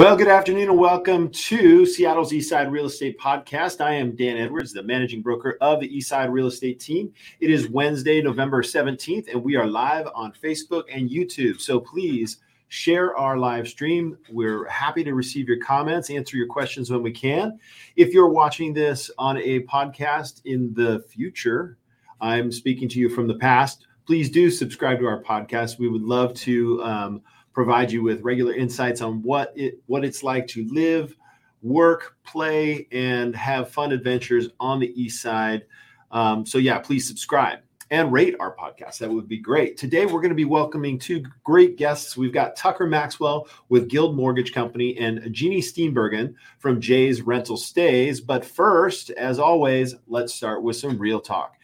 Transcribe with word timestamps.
Well, 0.00 0.16
good 0.16 0.28
afternoon 0.28 0.70
and 0.70 0.78
welcome 0.78 1.28
to 1.28 1.84
Seattle's 1.84 2.32
Eastside 2.32 2.70
Real 2.70 2.86
Estate 2.86 3.18
Podcast. 3.18 3.82
I 3.82 3.92
am 3.92 4.16
Dan 4.16 4.38
Edwards, 4.38 4.72
the 4.72 4.82
managing 4.82 5.20
broker 5.20 5.58
of 5.60 5.78
the 5.78 5.90
Eastside 5.90 6.32
Real 6.32 6.46
Estate 6.46 6.80
team. 6.80 7.12
It 7.38 7.50
is 7.50 7.68
Wednesday, 7.68 8.22
November 8.22 8.62
17th, 8.62 9.30
and 9.30 9.44
we 9.44 9.56
are 9.56 9.66
live 9.66 10.08
on 10.14 10.32
Facebook 10.32 10.84
and 10.90 11.10
YouTube. 11.10 11.60
So 11.60 11.78
please 11.78 12.38
share 12.68 13.14
our 13.14 13.36
live 13.36 13.68
stream. 13.68 14.16
We're 14.30 14.66
happy 14.68 15.04
to 15.04 15.12
receive 15.12 15.46
your 15.46 15.60
comments, 15.60 16.08
answer 16.08 16.38
your 16.38 16.46
questions 16.46 16.90
when 16.90 17.02
we 17.02 17.12
can. 17.12 17.58
If 17.94 18.14
you're 18.14 18.30
watching 18.30 18.72
this 18.72 19.10
on 19.18 19.36
a 19.36 19.60
podcast 19.64 20.40
in 20.46 20.72
the 20.72 21.04
future, 21.10 21.76
I'm 22.22 22.50
speaking 22.50 22.88
to 22.88 22.98
you 22.98 23.10
from 23.10 23.26
the 23.26 23.36
past. 23.36 23.86
Please 24.06 24.30
do 24.30 24.50
subscribe 24.50 24.98
to 25.00 25.06
our 25.06 25.22
podcast. 25.22 25.78
We 25.78 25.88
would 25.88 26.04
love 26.04 26.32
to. 26.36 26.82
Um, 26.84 27.22
provide 27.52 27.90
you 27.90 28.02
with 28.02 28.22
regular 28.22 28.54
insights 28.54 29.00
on 29.00 29.22
what 29.22 29.52
it 29.56 29.80
what 29.86 30.04
it's 30.04 30.22
like 30.22 30.46
to 30.48 30.66
live, 30.68 31.16
work, 31.62 32.16
play, 32.24 32.86
and 32.92 33.34
have 33.34 33.70
fun 33.70 33.92
adventures 33.92 34.48
on 34.58 34.80
the 34.80 35.00
east 35.00 35.22
side. 35.22 35.64
Um, 36.10 36.44
so 36.44 36.58
yeah, 36.58 36.78
please 36.78 37.06
subscribe 37.06 37.60
and 37.90 38.12
rate 38.12 38.36
our 38.38 38.54
podcast. 38.54 38.98
That 38.98 39.10
would 39.10 39.28
be 39.28 39.38
great. 39.38 39.76
Today 39.76 40.06
we're 40.06 40.20
going 40.20 40.30
to 40.30 40.36
be 40.36 40.44
welcoming 40.44 40.98
two 40.98 41.24
great 41.42 41.76
guests. 41.76 42.16
We've 42.16 42.32
got 42.32 42.56
Tucker 42.56 42.86
Maxwell 42.86 43.48
with 43.68 43.88
Guild 43.88 44.14
Mortgage 44.16 44.52
Company 44.52 44.96
and 44.98 45.32
Jeannie 45.32 45.60
Steenbergen 45.60 46.34
from 46.58 46.80
Jay's 46.80 47.22
Rental 47.22 47.56
Stays. 47.56 48.20
But 48.20 48.44
first, 48.44 49.10
as 49.10 49.38
always, 49.38 49.96
let's 50.06 50.32
start 50.34 50.62
with 50.62 50.76
some 50.76 50.98
real 50.98 51.20
talk. 51.20 51.56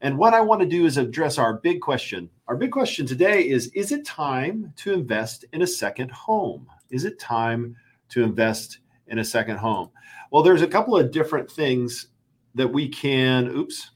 And 0.00 0.16
what 0.16 0.34
I 0.34 0.40
want 0.40 0.60
to 0.60 0.66
do 0.66 0.86
is 0.86 0.96
address 0.96 1.38
our 1.38 1.54
big 1.54 1.80
question. 1.80 2.30
Our 2.46 2.56
big 2.56 2.70
question 2.70 3.06
today 3.06 3.48
is 3.48 3.68
Is 3.68 3.90
it 3.92 4.04
time 4.04 4.72
to 4.76 4.92
invest 4.92 5.44
in 5.52 5.62
a 5.62 5.66
second 5.66 6.10
home? 6.10 6.66
Is 6.90 7.04
it 7.04 7.18
time 7.18 7.76
to 8.10 8.22
invest 8.22 8.78
in 9.08 9.18
a 9.18 9.24
second 9.24 9.56
home? 9.56 9.90
Well, 10.30 10.42
there's 10.42 10.62
a 10.62 10.68
couple 10.68 10.96
of 10.96 11.10
different 11.10 11.50
things 11.50 12.08
that 12.54 12.68
we 12.68 12.88
can. 12.88 13.48
Oops, 13.48 13.90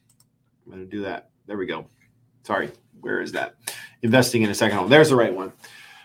I'm 0.64 0.72
going 0.72 0.84
to 0.84 0.90
do 0.90 1.02
that. 1.02 1.30
There 1.46 1.56
we 1.56 1.66
go. 1.66 1.86
Sorry, 2.44 2.70
where 3.00 3.20
is 3.20 3.32
that? 3.32 3.54
Investing 4.02 4.42
in 4.42 4.50
a 4.50 4.54
second 4.54 4.78
home. 4.78 4.90
There's 4.90 5.10
the 5.10 5.16
right 5.16 5.34
one. 5.34 5.52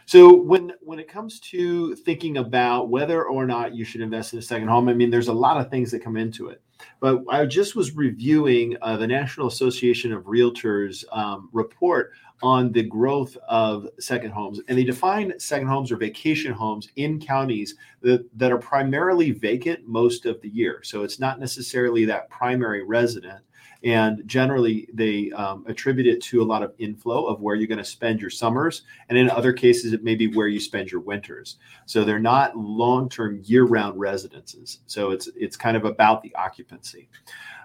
So 0.08 0.34
when 0.34 0.72
when 0.80 1.00
it 1.00 1.10
comes 1.10 1.42
to 1.42 1.94
thinking 1.94 2.38
about 2.38 2.90
whether 2.90 3.26
or 3.26 3.46
not 3.46 3.76
you 3.76 3.84
should 3.84 4.00
invest 4.00 4.32
in 4.32 4.40
a 4.40 4.42
second 4.42 4.70
home, 4.70 4.88
I 4.88 4.94
mean, 4.94 5.10
there's 5.10 5.28
a 5.28 5.34
lot 5.34 5.60
of 5.60 5.70
things 5.70 5.92
that 5.92 6.02
come 6.02 6.16
into 6.16 6.48
it. 6.48 6.62
But 7.02 7.24
I 7.30 7.46
just 7.46 7.76
was 7.76 7.94
reviewing 7.94 8.78
uh, 8.82 8.96
the 8.96 9.06
National 9.06 9.48
Association 9.48 10.14
of 10.14 10.24
Realtors 10.24 11.04
um, 11.12 11.50
report 11.52 12.14
on 12.44 12.72
the 12.72 12.84
growth 12.84 13.36
of 13.48 13.88
second 14.00 14.32
homes, 14.32 14.60
and 14.68 14.78
they 14.78 14.84
define 14.84 15.40
second 15.40 15.68
homes 15.68 15.92
or 15.92 15.98
vacation 15.98 16.54
homes 16.54 16.90
in 16.96 17.20
counties 17.20 17.76
that, 18.02 18.28
that 18.38 18.52
are 18.52 18.60
primarily 18.60 19.32
vacant 19.32 19.88
most 19.88 20.26
of 20.26 20.40
the 20.42 20.50
year. 20.50 20.82
So 20.84 21.04
it's 21.04 21.20
not 21.20 21.40
necessarily 21.40 22.06
that 22.06 22.30
primary 22.30 22.84
resident 22.84 23.42
and 23.84 24.24
generally, 24.26 24.88
they 24.94 25.32
um, 25.32 25.64
attribute 25.68 26.08
it 26.08 26.22
to 26.24 26.42
a 26.42 26.46
lot 26.46 26.64
of 26.64 26.74
inflow 26.80 27.26
of 27.26 27.42
where 27.42 27.56
you're 27.56 27.68
going 27.68 27.78
to 27.78 27.86
spend 27.86 28.20
your 28.20 28.30
summers. 28.30 28.84
And 29.10 29.18
in 29.18 29.30
other 29.30 29.54
cases, 29.54 29.94
it 29.94 30.04
may 30.04 30.16
be 30.16 30.28
where 30.28 30.48
you 30.48 30.60
spend 30.60 30.92
your 30.92 31.02
winters. 31.02 31.58
So 31.86 32.04
they're 32.04 32.20
not 32.20 32.58
long 32.58 33.10
term 33.10 33.42
year 33.44 33.66
round 33.66 34.00
residences. 34.00 34.80
So 34.88 35.12
it's, 35.12 35.30
it's 35.36 35.56
kind 35.56 35.78
of 35.78 35.86
about 35.86 36.24
the 36.24 36.34
occupancy. 36.36 37.10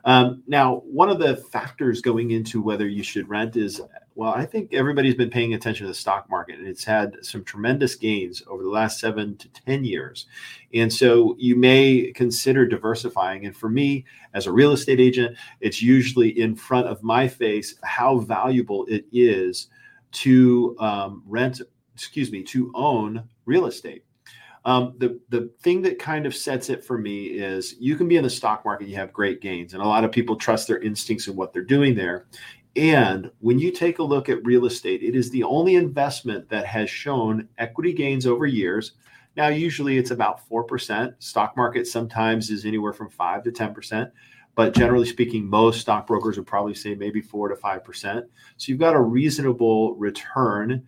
Um, 0.05 0.43
now, 0.47 0.83
one 0.85 1.09
of 1.09 1.19
the 1.19 1.37
factors 1.37 2.01
going 2.01 2.33
into 2.33 2.61
whether 2.61 2.89
you 2.89 3.03
should 3.03 3.29
rent 3.29 3.57
is 3.57 3.81
well, 4.15 4.33
I 4.33 4.45
think 4.45 4.75
everybody's 4.75 5.15
been 5.15 5.31
paying 5.31 5.55
attention 5.55 5.87
to 5.87 5.89
the 5.89 5.95
stock 5.95 6.29
market, 6.29 6.59
and 6.59 6.69
it's 6.69 6.85
had 6.85 7.17
some 7.25 7.45
tremendous 7.45 7.95
gains 7.95 8.43
over 8.47 8.63
the 8.63 8.69
last 8.69 9.01
seven 9.01 9.37
to 9.39 9.49
10 9.49 9.85
years. 9.85 10.27
And 10.75 10.93
so 10.93 11.35
you 11.39 11.57
may 11.57 12.13
consider 12.15 12.67
diversifying. 12.67 13.47
And 13.47 13.57
for 13.57 13.69
me, 13.69 14.05
as 14.35 14.47
a 14.47 14.53
real 14.53 14.73
estate 14.73 15.01
agent, 15.01 15.37
it's 15.61 15.83
usually 15.83 16.41
in 16.41 16.55
front 16.55 16.87
of 16.87 17.03
my 17.03 17.27
face 17.27 17.75
how 17.83 18.19
valuable 18.19 18.85
it 18.87 19.07
is 19.13 19.69
to 20.13 20.77
um, 20.79 21.23
rent, 21.27 21.63
excuse 21.95 22.31
me, 22.31 22.43
to 22.45 22.71
own 22.75 23.25
real 23.47 23.67
estate. 23.67 24.05
Um, 24.65 24.95
the 24.99 25.21
the 25.31 25.51
thing 25.61 25.83
that 25.83 25.99
kind 25.99 26.25
of 26.25 26.37
sets 26.37 26.71
it 26.71 26.85
for 26.85 26.97
me 26.97 27.25
is 27.25 27.75
you 27.81 27.97
can 27.97 28.07
be 28.07 28.17
in 28.17 28.23
the 28.23 28.31
stock 28.31 28.65
market, 28.65 28.87
you 28.87 28.95
have 28.95 29.13
great 29.13 29.41
gains, 29.41 29.75
and 29.75 29.83
a 29.83 29.87
lot 29.87 30.05
of 30.05 30.13
people 30.13 30.37
trust 30.37 30.69
their 30.69 30.79
instincts 30.79 31.27
and 31.27 31.37
what 31.37 31.53
they're 31.53 31.65
doing 31.65 31.97
there. 31.97 32.27
And 32.75 33.31
when 33.41 33.59
you 33.59 33.71
take 33.71 33.99
a 33.99 34.03
look 34.03 34.29
at 34.29 34.45
real 34.45 34.65
estate, 34.65 35.03
it 35.03 35.15
is 35.15 35.31
the 35.31 35.43
only 35.45 35.75
investment 35.75 36.49
that 36.49 36.67
has 36.67 36.89
shown 36.89 37.49
equity 37.59 37.93
gains 37.93 38.27
over 38.27 38.47
years. 38.47 38.93
Now, 39.37 39.49
usually 39.49 39.99
it's 39.99 40.11
about 40.11 40.49
4%. 40.49 41.15
Stock 41.19 41.57
market 41.57 41.87
sometimes 41.87 42.51
is 42.51 42.65
anywhere 42.65 42.93
from 42.93 43.11
5 43.11 43.43
to 43.45 43.53
10%. 43.53 44.11
But 44.55 44.75
generally 44.75 45.07
speaking, 45.07 45.47
most 45.47 45.81
stockbrokers 45.81 46.37
would 46.37 46.47
probably 46.47 46.75
say 46.75 46.95
maybe 46.95 47.23
4 47.23 47.49
to 47.49 47.55
5%. 47.55 48.23
So 48.57 48.71
you've 48.71 48.79
got 48.79 48.95
a 48.95 49.01
reasonable 49.01 49.95
return 49.97 50.87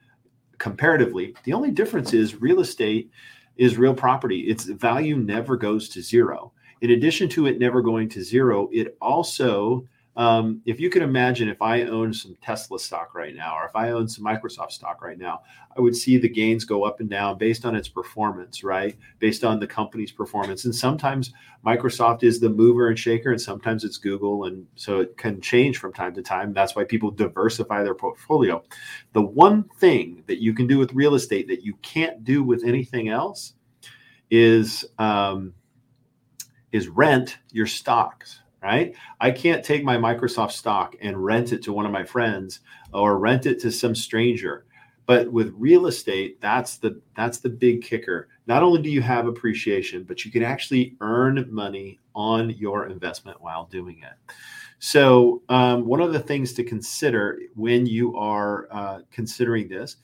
comparatively. 0.58 1.34
The 1.44 1.54
only 1.54 1.70
difference 1.70 2.12
is 2.12 2.40
real 2.40 2.60
estate 2.60 3.10
is 3.56 3.78
real 3.78 3.94
property. 3.94 4.40
Its 4.40 4.64
value 4.64 5.16
never 5.16 5.56
goes 5.56 5.88
to 5.90 6.02
zero. 6.02 6.52
In 6.80 6.90
addition 6.90 7.28
to 7.30 7.46
it 7.46 7.58
never 7.58 7.80
going 7.80 8.08
to 8.10 8.22
zero, 8.22 8.68
it 8.72 8.96
also 9.00 9.86
um, 10.16 10.62
if 10.64 10.78
you 10.78 10.90
can 10.90 11.02
imagine 11.02 11.48
if 11.48 11.60
I 11.60 11.82
own 11.82 12.12
some 12.14 12.36
Tesla 12.40 12.78
stock 12.78 13.14
right 13.14 13.34
now, 13.34 13.56
or 13.56 13.66
if 13.66 13.74
I 13.74 13.90
own 13.90 14.06
some 14.06 14.24
Microsoft 14.24 14.70
stock 14.70 15.02
right 15.02 15.18
now, 15.18 15.42
I 15.76 15.80
would 15.80 15.96
see 15.96 16.18
the 16.18 16.28
gains 16.28 16.64
go 16.64 16.84
up 16.84 17.00
and 17.00 17.10
down 17.10 17.36
based 17.36 17.64
on 17.64 17.74
its 17.74 17.88
performance, 17.88 18.62
right? 18.62 18.96
Based 19.18 19.42
on 19.42 19.58
the 19.58 19.66
company's 19.66 20.12
performance. 20.12 20.66
And 20.66 20.74
sometimes 20.74 21.32
Microsoft 21.66 22.22
is 22.22 22.38
the 22.38 22.48
mover 22.48 22.88
and 22.88 22.98
shaker, 22.98 23.32
and 23.32 23.40
sometimes 23.40 23.82
it's 23.82 23.98
Google. 23.98 24.44
And 24.44 24.66
so 24.76 25.00
it 25.00 25.16
can 25.16 25.40
change 25.40 25.78
from 25.78 25.92
time 25.92 26.14
to 26.14 26.22
time. 26.22 26.52
That's 26.52 26.76
why 26.76 26.84
people 26.84 27.10
diversify 27.10 27.82
their 27.82 27.94
portfolio. 27.94 28.62
The 29.14 29.22
one 29.22 29.64
thing 29.78 30.22
that 30.28 30.40
you 30.40 30.54
can 30.54 30.68
do 30.68 30.78
with 30.78 30.92
real 30.92 31.16
estate 31.16 31.48
that 31.48 31.64
you 31.64 31.74
can't 31.82 32.22
do 32.22 32.44
with 32.44 32.62
anything 32.64 33.08
else 33.08 33.54
is 34.30 34.84
um, 34.98 35.54
is 36.70 36.88
rent 36.88 37.38
your 37.50 37.66
stocks 37.66 38.40
right? 38.64 38.96
I 39.20 39.30
can't 39.30 39.62
take 39.62 39.84
my 39.84 39.98
Microsoft 39.98 40.52
stock 40.52 40.96
and 41.02 41.22
rent 41.22 41.52
it 41.52 41.62
to 41.64 41.72
one 41.72 41.84
of 41.84 41.92
my 41.92 42.02
friends 42.02 42.60
or 42.94 43.18
rent 43.18 43.44
it 43.44 43.60
to 43.60 43.70
some 43.70 43.94
stranger. 43.94 44.64
But 45.04 45.30
with 45.30 45.52
real 45.58 45.86
estate, 45.86 46.40
that's 46.40 46.78
the 46.78 46.98
that's 47.14 47.38
the 47.38 47.50
big 47.50 47.82
kicker. 47.82 48.28
Not 48.46 48.62
only 48.62 48.80
do 48.80 48.88
you 48.88 49.02
have 49.02 49.26
appreciation, 49.26 50.04
but 50.04 50.24
you 50.24 50.30
can 50.30 50.42
actually 50.42 50.96
earn 51.02 51.46
money 51.50 52.00
on 52.14 52.50
your 52.50 52.86
investment 52.86 53.38
while 53.42 53.66
doing 53.66 53.98
it. 54.02 54.34
So, 54.78 55.42
um, 55.50 55.84
one 55.84 56.00
of 56.00 56.14
the 56.14 56.20
things 56.20 56.54
to 56.54 56.64
consider 56.64 57.38
when 57.54 57.84
you 57.84 58.16
are 58.16 58.66
uh, 58.70 59.00
considering 59.10 59.68
this 59.68 59.96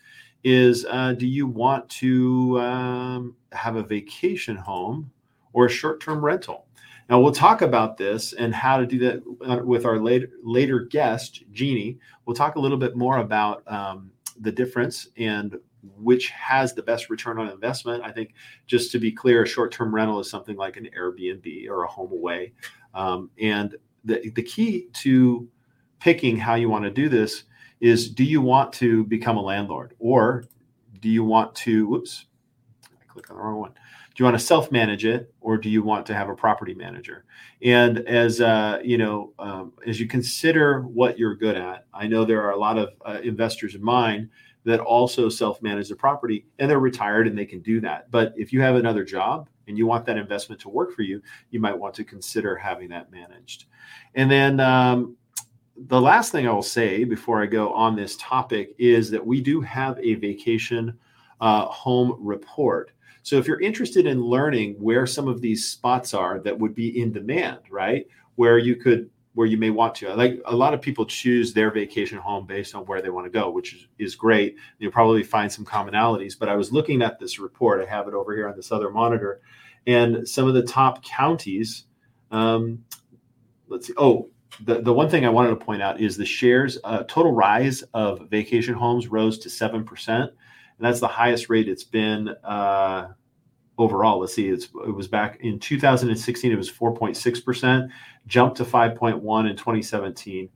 is 0.45 0.85
uh, 0.85 1.15
do 1.15 1.27
you 1.27 1.47
want 1.47 1.89
to 1.89 2.61
um, 2.61 3.37
have 3.53 3.77
a 3.77 3.83
vacation 3.83 4.57
home 4.57 5.11
or 5.55 5.65
a 5.65 5.71
short 5.71 6.01
term 6.01 6.23
rental? 6.23 6.67
Now 7.11 7.19
we'll 7.19 7.33
talk 7.33 7.61
about 7.61 7.97
this 7.97 8.35
and 8.35 8.55
how 8.55 8.79
to 8.79 8.87
do 8.87 8.99
that 9.01 9.23
uh, 9.45 9.65
with 9.65 9.85
our 9.85 9.99
later 9.99 10.31
later 10.45 10.79
guest, 10.79 11.43
Jeannie. 11.53 11.99
We'll 12.25 12.37
talk 12.37 12.55
a 12.55 12.61
little 12.61 12.79
bit 12.79 12.97
more 12.97 13.19
about 13.19 13.65
um, 13.71 14.13
the 14.41 14.53
difference 14.53 15.09
and 15.17 15.57
which 15.97 16.29
has 16.31 16.73
the 16.73 16.83
best 16.83 17.11
return 17.11 17.39
on 17.39 17.49
investment. 17.49 18.05
I 18.05 18.13
think 18.13 18.35
just 18.69 18.93
to 18.93 19.01
be 19.01 19.11
clear, 19.11 19.43
a 19.43 19.47
short-term 19.47 19.93
rental 19.93 20.21
is 20.21 20.31
something 20.31 20.57
like 20.57 20.77
an 20.77 20.89
Airbnb 20.97 21.69
or 21.69 21.85
a 21.85 21.89
HomeAway. 21.89 22.53
Um, 22.95 23.31
and 23.41 23.75
the, 24.05 24.31
the 24.35 24.43
key 24.43 24.89
to 24.93 25.49
picking 25.99 26.37
how 26.37 26.55
you 26.55 26.69
want 26.69 26.85
to 26.85 26.91
do 26.91 27.09
this 27.09 27.45
is 27.81 28.11
do 28.11 28.25
you 28.25 28.41
want 28.41 28.73
to 28.75 29.05
become 29.05 29.37
a 29.37 29.43
landlord 29.43 29.95
or 29.99 30.45
do 31.01 31.09
you 31.09 31.25
want 31.25 31.55
to, 31.57 31.89
whoops, 31.89 32.27
I 32.85 33.05
clicked 33.09 33.31
on 33.31 33.37
the 33.37 33.43
wrong 33.43 33.59
one 33.59 33.73
you 34.21 34.25
want 34.25 34.39
to 34.39 34.45
self 34.45 34.71
manage 34.71 35.05
it 35.05 35.33
or 35.41 35.57
do 35.57 35.69
you 35.69 35.83
want 35.83 36.07
to 36.07 36.15
have 36.15 36.29
a 36.29 36.35
property 36.35 36.75
manager? 36.75 37.25
And 37.63 37.99
as 38.01 38.41
uh, 38.41 38.81
you 38.85 38.99
know 38.99 39.33
um, 39.39 39.73
as 39.87 39.99
you 39.99 40.07
consider 40.07 40.83
what 40.83 41.19
you're 41.19 41.35
good 41.35 41.57
at 41.57 41.87
i 41.95 42.07
know 42.07 42.25
there 42.25 42.43
are 42.43 42.53
a 42.53 42.57
lot 42.57 42.79
of 42.79 42.91
uh, 43.05 43.21
investors 43.23 43.75
in 43.75 43.83
mine 43.83 44.31
that 44.65 44.81
also 44.81 45.29
self 45.29 45.61
manage 45.63 45.89
the 45.89 45.97
property 45.97 46.47
and 46.59 46.71
they're 46.71 46.81
retired 46.81 47.27
and 47.27 47.37
they 47.37 47.47
can 47.47 47.61
do 47.61 47.81
that. 47.81 48.11
But 48.11 48.35
if 48.37 48.53
you 48.53 48.61
have 48.61 48.77
another 48.77 49.05
job 49.05 49.49
and 49.67 49.79
you 49.79 49.87
want 49.87 50.05
that 50.07 50.19
investment 50.19 50.61
to 50.63 50.69
work 50.69 50.95
for 50.95 51.03
you 51.03 51.23
you 51.51 51.61
might 51.61 51.79
want 51.79 51.95
to 51.95 52.05
consider 52.05 52.57
having 52.57 52.89
that 52.91 53.11
managed. 53.11 53.67
And 54.15 54.31
then 54.31 54.61
um, 54.61 55.17
the 55.77 56.01
last 56.01 56.33
thing 56.33 56.47
I 56.47 56.53
will 56.53 56.63
say 56.63 57.05
before 57.05 57.43
I 57.43 57.47
go 57.47 57.73
on 57.73 57.97
this 57.97 58.17
topic 58.19 58.75
is 58.79 59.11
that 59.11 59.25
we 59.25 59.41
do 59.41 59.61
have 59.63 59.99
a 59.99 60.15
vacation 60.15 60.99
uh, 61.41 61.65
home 61.67 62.17
report 62.19 62.93
so 63.31 63.37
if 63.37 63.47
you're 63.47 63.61
interested 63.61 64.07
in 64.07 64.21
learning 64.21 64.75
where 64.81 65.07
some 65.07 65.29
of 65.29 65.41
these 65.41 65.65
spots 65.65 66.15
are 66.15 66.41
that 66.41 66.59
would 66.59 66.75
be 66.75 67.01
in 67.01 67.13
demand, 67.13 67.61
right? 67.71 68.05
Where 68.35 68.59
you 68.59 68.75
could 68.75 69.09
where 69.35 69.47
you 69.47 69.57
may 69.57 69.71
want 69.71 69.95
to. 69.95 70.13
Like 70.17 70.41
a 70.47 70.57
lot 70.57 70.75
of 70.75 70.81
people 70.81 71.07
choose 71.07 71.53
their 71.53 71.71
vacation 71.71 72.19
home 72.19 72.45
based 72.45 72.75
on 72.75 72.87
where 72.87 73.01
they 73.01 73.09
want 73.09 73.27
to 73.27 73.31
go, 73.31 73.49
which 73.49 73.75
is, 73.75 73.87
is 74.01 74.17
great. 74.17 74.57
You'll 74.81 74.91
probably 74.91 75.23
find 75.23 75.53
some 75.53 75.65
commonalities. 75.65 76.37
But 76.37 76.49
I 76.49 76.57
was 76.57 76.73
looking 76.73 77.03
at 77.03 77.21
this 77.21 77.39
report. 77.39 77.81
I 77.81 77.89
have 77.89 78.09
it 78.09 78.15
over 78.15 78.35
here 78.35 78.49
on 78.49 78.57
this 78.57 78.73
other 78.73 78.91
monitor, 78.91 79.43
and 79.87 80.29
some 80.29 80.49
of 80.49 80.55
the 80.55 80.65
top 80.65 81.05
counties. 81.05 81.85
Um, 82.33 82.83
let's 83.69 83.87
see. 83.87 83.95
Oh, 83.97 84.29
the, 84.65 84.83
the 84.83 84.93
one 84.93 85.09
thing 85.09 85.25
I 85.25 85.31
wanted 85.31 85.51
to 85.51 85.65
point 85.65 85.83
out 85.83 86.01
is 86.01 86.17
the 86.17 86.27
shares 86.27 86.79
uh, 86.83 87.05
total 87.05 87.31
rise 87.31 87.85
of 87.95 88.29
vacation 88.29 88.75
homes 88.75 89.07
rose 89.07 89.39
to 89.39 89.51
seven 89.51 89.85
percent, 89.85 90.33
and 90.79 90.85
that's 90.85 90.99
the 90.99 91.07
highest 91.07 91.49
rate 91.49 91.69
it's 91.69 91.85
been 91.85 92.31
uh, 92.43 93.11
overall. 93.81 94.21
Let's 94.21 94.35
see, 94.35 94.49
it 94.49 94.69
was 94.73 95.09
back 95.09 95.41
in 95.41 95.59
2016. 95.59 96.53
It 96.53 96.55
was 96.55 96.71
4.6 96.71 97.45
percent, 97.45 97.91
jumped 98.27 98.57
to 98.59 98.65
5.1 98.65 99.51
in 99.51 99.57
2017. 99.57 100.49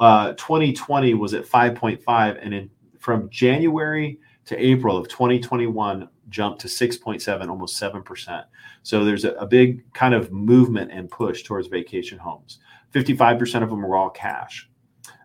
Uh, 0.00 0.32
2020 0.32 1.14
was 1.14 1.34
at 1.34 1.46
5.5, 1.46 2.38
and 2.42 2.54
in 2.54 2.70
from 2.98 3.28
January 3.28 4.18
to 4.46 4.56
April 4.56 4.96
of 4.96 5.08
2021 5.08 6.08
jumped 6.30 6.60
to 6.62 6.68
6.7, 6.68 7.48
almost 7.48 7.80
7%. 7.80 8.44
So 8.82 9.04
there's 9.04 9.24
a, 9.24 9.32
a, 9.32 9.46
big 9.46 9.92
kind 9.92 10.14
of 10.14 10.32
movement 10.32 10.90
and 10.90 11.10
push 11.10 11.42
towards 11.42 11.68
vacation 11.68 12.18
homes. 12.18 12.60
55% 12.94 13.62
of 13.62 13.68
them 13.68 13.82
were 13.82 13.96
all 13.96 14.08
cash. 14.08 14.68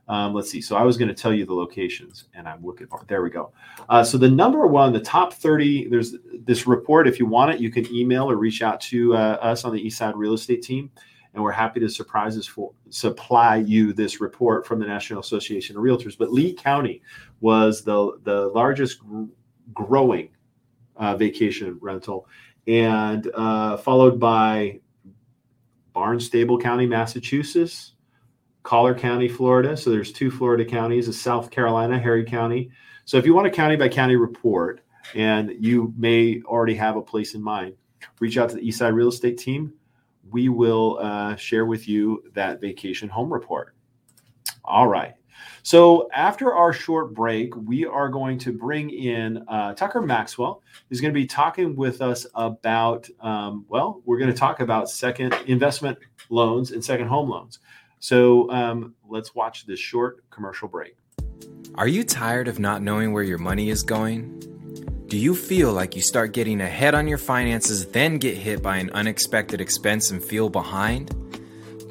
Um, 0.09 0.33
let's 0.33 0.49
see. 0.49 0.59
So 0.59 0.75
I 0.75 0.81
was 0.81 0.97
going 0.97 1.07
to 1.07 1.13
tell 1.13 1.31
you 1.31 1.45
the 1.45 1.53
locations, 1.53 2.25
and 2.33 2.47
I'm 2.47 2.65
looking 2.65 2.87
for. 2.87 3.05
There 3.07 3.21
we 3.21 3.29
go. 3.29 3.53
Uh, 3.87 4.03
so 4.03 4.17
the 4.17 4.27
number 4.27 4.65
one, 4.65 4.91
the 4.91 4.99
top 4.99 5.33
30. 5.33 5.87
There's 5.87 6.15
this 6.45 6.65
report. 6.65 7.07
If 7.07 7.19
you 7.19 7.27
want 7.27 7.53
it, 7.53 7.61
you 7.61 7.69
can 7.69 7.85
email 7.93 8.29
or 8.29 8.35
reach 8.35 8.63
out 8.63 8.81
to 8.81 9.15
uh, 9.15 9.37
us 9.39 9.65
on 9.65 9.73
the 9.73 9.85
Eastside 9.85 10.13
Real 10.15 10.33
Estate 10.33 10.63
team, 10.63 10.89
and 11.35 11.43
we're 11.43 11.51
happy 11.51 11.79
to 11.79 11.87
surprises 11.87 12.47
for 12.47 12.71
supply 12.89 13.57
you 13.57 13.93
this 13.93 14.19
report 14.19 14.65
from 14.65 14.79
the 14.79 14.87
National 14.87 15.19
Association 15.19 15.77
of 15.77 15.83
Realtors. 15.83 16.17
But 16.17 16.33
Lee 16.33 16.53
County 16.53 17.03
was 17.39 17.83
the 17.83 18.19
the 18.23 18.47
largest 18.47 18.99
gr- 18.99 19.25
growing 19.75 20.29
uh, 20.95 21.15
vacation 21.17 21.77
rental, 21.81 22.27
and 22.65 23.29
uh, 23.35 23.77
followed 23.77 24.19
by 24.19 24.79
Barnstable 25.93 26.57
County, 26.57 26.87
Massachusetts, 26.87 27.93
Collier 28.63 28.95
County, 28.95 29.27
Florida. 29.27 29.75
So 29.75 29.89
there's 29.89 30.11
two 30.11 30.29
Florida 30.29 30.65
counties, 30.65 31.07
a 31.07 31.13
South 31.13 31.49
Carolina, 31.49 31.99
Horry 31.99 32.25
County. 32.25 32.69
So 33.05 33.17
if 33.17 33.25
you 33.25 33.33
want 33.33 33.47
a 33.47 33.51
county 33.51 33.75
by 33.75 33.89
county 33.89 34.15
report, 34.15 34.81
and 35.15 35.55
you 35.59 35.93
may 35.97 36.41
already 36.45 36.75
have 36.75 36.95
a 36.95 37.01
place 37.01 37.33
in 37.33 37.41
mind, 37.41 37.73
reach 38.19 38.37
out 38.37 38.49
to 38.49 38.55
the 38.55 38.61
Eastside 38.61 38.93
Real 38.93 39.07
Estate 39.07 39.37
team. 39.37 39.73
We 40.29 40.49
will 40.49 40.99
uh, 41.01 41.35
share 41.35 41.65
with 41.65 41.87
you 41.87 42.23
that 42.33 42.61
vacation 42.61 43.09
home 43.09 43.33
report. 43.33 43.73
All 44.63 44.87
right. 44.87 45.15
So 45.63 46.09
after 46.13 46.53
our 46.53 46.73
short 46.73 47.13
break, 47.13 47.55
we 47.55 47.85
are 47.85 48.09
going 48.09 48.37
to 48.39 48.51
bring 48.51 48.89
in 48.89 49.43
uh, 49.47 49.73
Tucker 49.73 50.01
Maxwell. 50.01 50.61
He's 50.89 51.01
going 51.01 51.13
to 51.13 51.19
be 51.19 51.25
talking 51.25 51.75
with 51.75 52.01
us 52.01 52.27
about, 52.35 53.09
um, 53.21 53.65
well, 53.69 54.01
we're 54.05 54.19
going 54.19 54.31
to 54.31 54.37
talk 54.37 54.59
about 54.59 54.89
second 54.89 55.33
investment 55.47 55.97
loans 56.29 56.71
and 56.71 56.83
second 56.83 57.07
home 57.07 57.29
loans. 57.29 57.59
So 57.99 58.49
um, 58.51 58.95
let's 59.07 59.35
watch 59.35 59.65
this 59.65 59.79
short 59.79 60.29
commercial 60.29 60.67
break. 60.67 60.95
Are 61.75 61.87
you 61.87 62.03
tired 62.03 62.47
of 62.47 62.59
not 62.59 62.81
knowing 62.81 63.13
where 63.13 63.23
your 63.23 63.37
money 63.37 63.69
is 63.69 63.83
going? 63.83 64.39
Do 65.07 65.17
you 65.17 65.35
feel 65.35 65.73
like 65.73 65.95
you 65.95 66.01
start 66.01 66.33
getting 66.33 66.61
ahead 66.61 66.93
on 66.93 67.07
your 67.07 67.17
finances, 67.17 67.85
then 67.87 68.17
get 68.17 68.37
hit 68.37 68.61
by 68.61 68.77
an 68.77 68.91
unexpected 68.91 69.59
expense 69.59 70.11
and 70.11 70.23
feel 70.23 70.49
behind? 70.49 71.15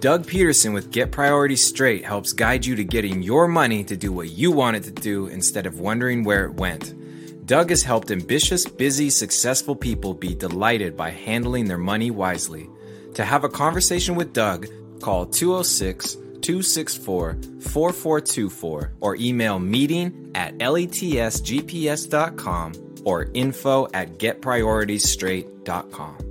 Doug 0.01 0.27
Peterson 0.27 0.73
with 0.73 0.93
Get 0.93 1.11
Priorities 1.11 1.67
Straight 1.67 2.05
helps 2.05 2.33
guide 2.33 2.65
you 2.65 2.77
to 2.77 2.85
getting 2.85 3.21
your 3.23 3.49
money 3.49 3.83
to 3.83 3.97
do 3.97 4.13
what 4.13 4.31
you 4.31 4.53
want 4.53 4.77
it 4.77 4.85
to 4.85 4.93
do 4.93 5.27
instead 5.27 5.67
of 5.67 5.81
wondering 5.81 6.23
where 6.23 6.45
it 6.45 6.55
went. 6.55 6.95
Doug 7.47 7.71
has 7.71 7.83
helped 7.83 8.13
ambitious, 8.13 8.67
busy, 8.67 9.11
successful 9.11 9.75
people 9.75 10.15
be 10.15 10.35
delighted 10.35 10.97
by 10.97 11.11
handling 11.11 11.65
their 11.65 11.79
money 11.79 12.13
wisely. 12.13 12.69
To 13.15 13.25
have 13.25 13.43
a 13.43 13.49
conversation 13.49 14.15
with 14.15 14.33
Doug, 14.33 14.69
call 14.99 15.27
206 15.27 16.15
264 16.15 17.37
4424 17.61 18.93
or 19.01 19.17
email 19.17 19.59
meeting 19.59 20.31
at 20.35 20.57
letsgps.com 20.59 22.73
or 23.05 23.29
info 23.35 23.89
at 23.95 24.19
getprioritiesstraight.com. 24.19 26.29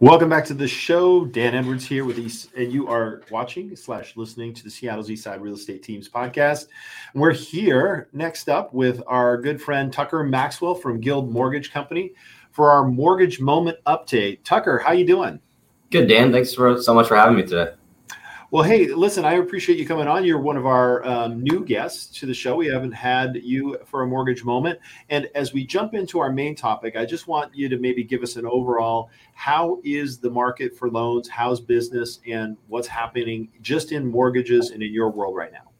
Welcome 0.00 0.28
back 0.28 0.44
to 0.44 0.54
the 0.54 0.68
show. 0.68 1.24
Dan 1.24 1.56
Edwards 1.56 1.84
here 1.84 2.04
with 2.04 2.20
East, 2.20 2.50
and 2.56 2.72
you 2.72 2.86
are 2.86 3.20
watching 3.32 3.74
slash 3.74 4.16
listening 4.16 4.54
to 4.54 4.62
the 4.62 4.70
Seattle's 4.70 5.08
Eastside 5.08 5.40
Real 5.40 5.54
Estate 5.54 5.82
Teams 5.82 6.08
podcast. 6.08 6.68
We're 7.14 7.32
here 7.32 8.08
next 8.12 8.48
up 8.48 8.72
with 8.72 9.02
our 9.08 9.36
good 9.38 9.60
friend 9.60 9.92
Tucker 9.92 10.22
Maxwell 10.22 10.76
from 10.76 11.00
Guild 11.00 11.32
Mortgage 11.32 11.72
Company 11.72 12.12
for 12.58 12.72
our 12.72 12.88
mortgage 12.88 13.38
moment 13.38 13.78
update. 13.86 14.40
Tucker, 14.42 14.78
how 14.78 14.90
you 14.90 15.06
doing? 15.06 15.38
Good, 15.92 16.08
Dan. 16.08 16.32
Thanks 16.32 16.52
for, 16.52 16.82
so 16.82 16.92
much 16.92 17.06
for 17.06 17.14
having 17.14 17.36
me 17.36 17.44
today. 17.44 17.74
Well, 18.50 18.64
hey, 18.64 18.88
listen, 18.88 19.24
I 19.24 19.34
appreciate 19.34 19.78
you 19.78 19.86
coming 19.86 20.08
on. 20.08 20.24
You're 20.24 20.40
one 20.40 20.56
of 20.56 20.66
our 20.66 21.06
um, 21.06 21.40
new 21.40 21.64
guests 21.64 22.18
to 22.18 22.26
the 22.26 22.34
show. 22.34 22.56
We 22.56 22.66
haven't 22.66 22.90
had 22.90 23.36
you 23.44 23.78
for 23.86 24.02
a 24.02 24.08
mortgage 24.08 24.42
moment. 24.42 24.80
And 25.08 25.28
as 25.36 25.52
we 25.52 25.64
jump 25.64 25.94
into 25.94 26.18
our 26.18 26.32
main 26.32 26.56
topic, 26.56 26.96
I 26.96 27.06
just 27.06 27.28
want 27.28 27.54
you 27.54 27.68
to 27.68 27.78
maybe 27.78 28.02
give 28.02 28.24
us 28.24 28.34
an 28.34 28.44
overall 28.44 29.08
how 29.34 29.78
is 29.84 30.18
the 30.18 30.30
market 30.30 30.76
for 30.76 30.90
loans, 30.90 31.28
how's 31.28 31.60
business, 31.60 32.18
and 32.26 32.56
what's 32.66 32.88
happening 32.88 33.50
just 33.60 33.92
in 33.92 34.04
mortgages 34.04 34.72
and 34.72 34.82
in 34.82 34.92
your 34.92 35.10
world 35.10 35.36
right 35.36 35.52
now? 35.52 35.70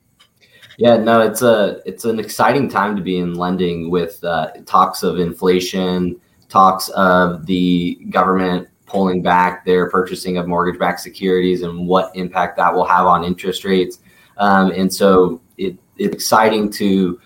Yeah, 0.77 0.97
no, 0.97 1.23
it's 1.23 1.43
a 1.43 1.83
it's 1.87 2.05
an 2.05 2.21
exciting 2.21 2.69
time 2.69 2.95
to 2.95 3.03
be 3.03 3.19
in 3.19 3.35
lending 3.35 3.91
with 3.91 4.23
uh, 4.23 4.53
talks 4.65 5.03
of 5.03 5.19
inflation, 5.19 6.21
talks 6.49 6.89
of 6.91 7.47
the 7.47 7.95
government 8.11 8.69
pulling 8.87 9.23
back 9.23 9.65
their 9.65 9.91
purchasing 9.91 10.39
of 10.39 10.49
mortgage 10.49 10.79
backed 10.79 11.01
securities 11.01 11.63
and 11.63 11.87
what 11.87 12.11
impact 12.17 12.57
that 12.57 12.75
will 12.75 12.87
have 12.87 13.07
on 13.07 13.23
interest 13.25 13.65
rates. 13.65 13.99
Um, 14.39 14.71
and 14.73 14.93
so 14.93 15.41
it, 15.59 15.77
it's 15.99 16.15
exciting 16.15 16.71
to, 16.73 17.21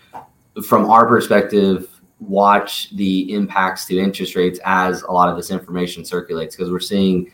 from 0.65 0.89
our 0.89 1.07
perspective, 1.07 1.87
watch 2.19 2.95
the 2.95 3.33
impacts 3.33 3.85
to 3.85 3.99
interest 3.99 4.35
rates 4.35 4.59
as 4.65 5.01
a 5.03 5.11
lot 5.11 5.29
of 5.29 5.35
this 5.35 5.51
information 5.51 6.05
circulates 6.05 6.55
because 6.55 6.71
we're 6.71 6.79
seeing 6.79 7.31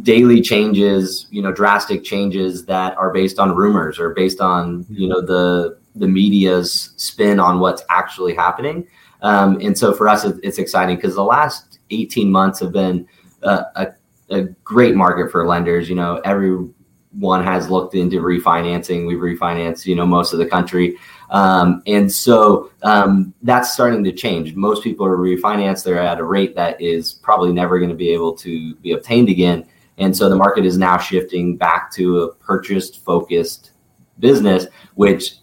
daily 0.00 0.40
changes 0.40 1.26
you 1.30 1.42
know 1.42 1.52
drastic 1.52 2.02
changes 2.02 2.64
that 2.64 2.96
are 2.96 3.12
based 3.12 3.38
on 3.38 3.54
rumors 3.54 3.98
or 3.98 4.14
based 4.14 4.40
on 4.40 4.86
you 4.88 5.06
know 5.06 5.20
the 5.20 5.78
the 5.96 6.08
media's 6.08 6.94
spin 6.96 7.38
on 7.38 7.60
what's 7.60 7.82
actually 7.90 8.34
happening 8.34 8.86
um, 9.22 9.58
and 9.60 9.76
so 9.76 9.94
for 9.94 10.08
us 10.08 10.24
it's 10.24 10.58
exciting 10.58 10.96
because 10.96 11.14
the 11.14 11.24
last 11.24 11.78
18 11.90 12.30
months 12.30 12.60
have 12.60 12.72
been 12.72 13.06
a, 13.42 13.94
a, 14.30 14.42
great 14.64 14.94
market 14.94 15.30
for 15.30 15.46
lenders. 15.46 15.88
You 15.88 15.94
know, 15.94 16.20
everyone 16.24 17.44
has 17.44 17.68
looked 17.68 17.94
into 17.94 18.20
refinancing. 18.20 19.06
We've 19.06 19.18
refinanced, 19.18 19.86
you 19.86 19.94
know, 19.94 20.06
most 20.06 20.32
of 20.32 20.38
the 20.38 20.46
country. 20.46 20.96
Um, 21.30 21.82
and 21.86 22.10
so 22.10 22.70
um, 22.82 23.34
that's 23.42 23.72
starting 23.72 24.04
to 24.04 24.12
change. 24.12 24.54
Most 24.54 24.82
people 24.82 25.06
are 25.06 25.16
refinanced. 25.16 25.84
They're 25.84 25.98
at 25.98 26.18
a 26.18 26.24
rate 26.24 26.54
that 26.56 26.80
is 26.80 27.12
probably 27.12 27.52
never 27.52 27.78
going 27.78 27.90
to 27.90 27.96
be 27.96 28.10
able 28.10 28.34
to 28.36 28.74
be 28.76 28.92
obtained 28.92 29.28
again. 29.28 29.66
And 29.98 30.16
so 30.16 30.28
the 30.28 30.36
market 30.36 30.64
is 30.64 30.78
now 30.78 30.98
shifting 30.98 31.56
back 31.56 31.90
to 31.92 32.20
a 32.20 32.34
purchased 32.36 33.04
focused 33.04 33.72
business, 34.18 34.66
which, 34.94 35.36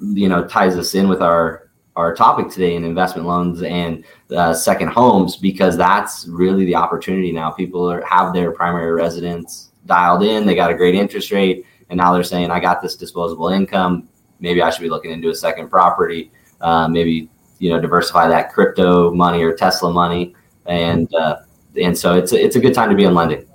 you 0.00 0.28
know, 0.28 0.44
ties 0.46 0.76
us 0.76 0.94
in 0.94 1.08
with 1.08 1.22
our 1.22 1.63
our 1.96 2.14
topic 2.14 2.48
today 2.48 2.74
in 2.74 2.84
investment 2.84 3.26
loans 3.26 3.62
and 3.62 4.04
uh, 4.34 4.52
second 4.52 4.88
homes 4.88 5.36
because 5.36 5.76
that's 5.76 6.26
really 6.26 6.64
the 6.64 6.74
opportunity 6.74 7.30
now. 7.30 7.50
People 7.50 7.88
are, 7.90 8.04
have 8.04 8.32
their 8.32 8.50
primary 8.50 8.92
residence 8.92 9.70
dialed 9.86 10.22
in, 10.22 10.46
they 10.46 10.54
got 10.54 10.70
a 10.70 10.74
great 10.74 10.94
interest 10.94 11.30
rate, 11.30 11.64
and 11.90 11.96
now 11.96 12.12
they're 12.12 12.24
saying, 12.24 12.50
I 12.50 12.58
got 12.58 12.82
this 12.82 12.96
disposable 12.96 13.48
income. 13.48 14.08
Maybe 14.40 14.62
I 14.62 14.70
should 14.70 14.82
be 14.82 14.88
looking 14.88 15.12
into 15.12 15.30
a 15.30 15.34
second 15.34 15.68
property. 15.68 16.32
Uh, 16.60 16.88
maybe 16.88 17.28
you 17.58 17.70
know 17.70 17.80
diversify 17.80 18.28
that 18.28 18.52
crypto 18.52 19.12
money 19.12 19.42
or 19.42 19.54
Tesla 19.54 19.92
money, 19.92 20.34
and 20.66 21.12
uh, 21.14 21.42
and 21.80 21.96
so 21.96 22.14
it's 22.14 22.32
a, 22.32 22.42
it's 22.42 22.56
a 22.56 22.60
good 22.60 22.74
time 22.74 22.90
to 22.90 22.96
be 22.96 23.04
in 23.04 23.14
lending. 23.14 23.46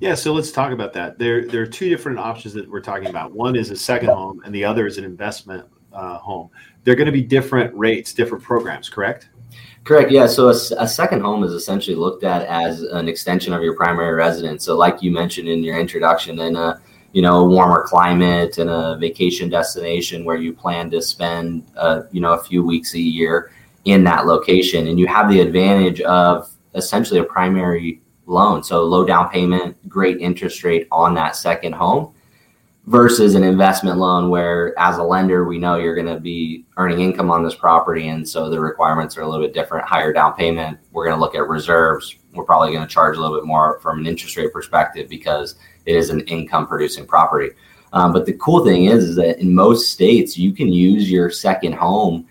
Yeah, 0.00 0.14
so 0.14 0.32
let's 0.32 0.50
talk 0.50 0.72
about 0.72 0.92
that. 0.94 1.18
There, 1.18 1.46
there 1.46 1.62
are 1.62 1.66
two 1.66 1.88
different 1.88 2.18
options 2.18 2.52
that 2.54 2.68
we're 2.68 2.80
talking 2.80 3.08
about. 3.08 3.32
One 3.32 3.56
is 3.56 3.70
a 3.70 3.76
second 3.76 4.08
home, 4.08 4.42
and 4.44 4.54
the 4.54 4.64
other 4.64 4.86
is 4.86 4.98
an 4.98 5.04
investment 5.04 5.66
uh, 5.94 6.18
home 6.18 6.50
they're 6.84 6.94
going 6.94 7.06
to 7.06 7.12
be 7.12 7.22
different 7.22 7.74
rates, 7.74 8.12
different 8.12 8.44
programs, 8.44 8.88
correct? 8.88 9.28
Correct. 9.82 10.10
Yeah. 10.10 10.26
So 10.26 10.48
a, 10.48 10.54
a, 10.78 10.88
second 10.88 11.20
home 11.20 11.42
is 11.44 11.52
essentially 11.52 11.96
looked 11.96 12.24
at 12.24 12.42
as 12.46 12.82
an 12.82 13.08
extension 13.08 13.52
of 13.52 13.62
your 13.62 13.74
primary 13.74 14.14
residence. 14.14 14.64
So, 14.64 14.76
like 14.76 15.02
you 15.02 15.10
mentioned 15.10 15.46
in 15.48 15.62
your 15.62 15.78
introduction, 15.78 16.38
in 16.38 16.56
a 16.56 16.80
you 17.12 17.20
know 17.20 17.40
a 17.40 17.44
warmer 17.44 17.82
climate 17.86 18.56
and 18.56 18.70
a 18.70 18.96
vacation 18.98 19.50
destination 19.50 20.24
where 20.24 20.36
you 20.36 20.54
plan 20.54 20.90
to 20.90 21.02
spend 21.02 21.66
uh, 21.76 22.02
you 22.12 22.22
know 22.22 22.32
a 22.32 22.42
few 22.42 22.64
weeks 22.64 22.94
a 22.94 22.98
year 22.98 23.52
in 23.84 24.04
that 24.04 24.24
location, 24.24 24.88
and 24.88 24.98
you 24.98 25.06
have 25.06 25.28
the 25.28 25.40
advantage 25.40 26.00
of 26.00 26.50
essentially 26.74 27.20
a 27.20 27.24
primary 27.24 28.00
loan. 28.24 28.62
So 28.62 28.84
low 28.84 29.04
down 29.04 29.28
payment, 29.28 29.76
great 29.86 30.18
interest 30.18 30.64
rate 30.64 30.88
on 30.90 31.14
that 31.16 31.36
second 31.36 31.74
home 31.74 32.13
versus 32.86 33.34
an 33.34 33.42
investment 33.42 33.96
loan 33.96 34.28
where 34.28 34.78
as 34.78 34.98
a 34.98 35.02
lender 35.02 35.46
we 35.46 35.58
know 35.58 35.76
you're 35.76 35.94
going 35.94 36.06
to 36.06 36.20
be 36.20 36.66
earning 36.76 37.00
income 37.00 37.30
on 37.30 37.42
this 37.42 37.54
property 37.54 38.08
and 38.08 38.28
so 38.28 38.50
the 38.50 38.60
requirements 38.60 39.16
are 39.16 39.22
a 39.22 39.28
little 39.28 39.44
bit 39.44 39.54
different 39.54 39.86
higher 39.86 40.12
down 40.12 40.34
payment. 40.34 40.78
We're 40.92 41.06
going 41.06 41.16
to 41.16 41.20
look 41.20 41.34
at 41.34 41.48
reserves. 41.48 42.16
We're 42.34 42.44
probably 42.44 42.72
going 42.72 42.86
to 42.86 42.92
charge 42.92 43.16
a 43.16 43.20
little 43.20 43.36
bit 43.36 43.46
more 43.46 43.80
from 43.80 44.00
an 44.00 44.06
interest 44.06 44.36
rate 44.36 44.52
perspective 44.52 45.08
because 45.08 45.54
it 45.86 45.96
is 45.96 46.10
an 46.10 46.20
income 46.22 46.66
producing 46.66 47.06
property. 47.06 47.50
Um, 47.94 48.12
but 48.12 48.26
the 48.26 48.34
cool 48.34 48.64
thing 48.64 48.86
is, 48.86 49.04
is 49.04 49.16
that 49.16 49.38
in 49.38 49.54
most 49.54 49.90
states 49.90 50.36
you 50.36 50.52
can 50.52 50.68
use 50.68 51.10
your 51.10 51.30
second 51.30 51.74
home 51.74 52.26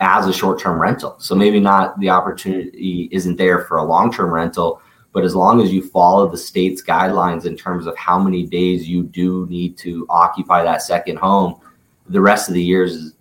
as 0.00 0.26
a 0.26 0.32
short-term 0.32 0.82
rental. 0.82 1.14
So 1.20 1.36
maybe 1.36 1.60
not 1.60 1.98
the 2.00 2.10
opportunity 2.10 3.08
isn't 3.12 3.36
there 3.36 3.60
for 3.66 3.76
a 3.76 3.84
long-term 3.84 4.30
rental 4.30 4.81
but 5.12 5.24
as 5.24 5.34
long 5.34 5.60
as 5.60 5.72
you 5.72 5.82
follow 5.82 6.28
the 6.28 6.36
state's 6.36 6.82
guidelines 6.82 7.44
in 7.44 7.56
terms 7.56 7.86
of 7.86 7.96
how 7.96 8.18
many 8.18 8.44
days 8.44 8.88
you 8.88 9.02
do 9.02 9.46
need 9.48 9.76
to 9.78 10.06
occupy 10.08 10.62
that 10.62 10.82
second 10.82 11.18
home, 11.18 11.60
the 12.08 12.20
rest 12.20 12.48
of 12.48 12.54
the 12.54 12.62
years 12.62 13.12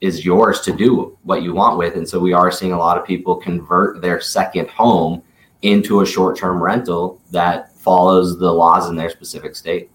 is, 0.00 0.24
yours 0.24 0.60
to 0.60 0.72
do 0.72 1.16
what 1.22 1.42
you 1.42 1.52
want 1.52 1.78
with. 1.78 1.96
And 1.96 2.08
so 2.08 2.18
we 2.18 2.32
are 2.32 2.50
seeing 2.50 2.72
a 2.72 2.78
lot 2.78 2.98
of 2.98 3.06
people 3.06 3.36
convert 3.36 4.00
their 4.00 4.20
second 4.20 4.68
home 4.68 5.22
into 5.62 6.00
a 6.00 6.06
short 6.06 6.36
term 6.36 6.62
rental 6.62 7.20
that 7.30 7.76
follows 7.76 8.38
the 8.38 8.52
laws 8.52 8.88
in 8.88 8.96
their 8.96 9.10
specific 9.10 9.54
state. 9.54 9.90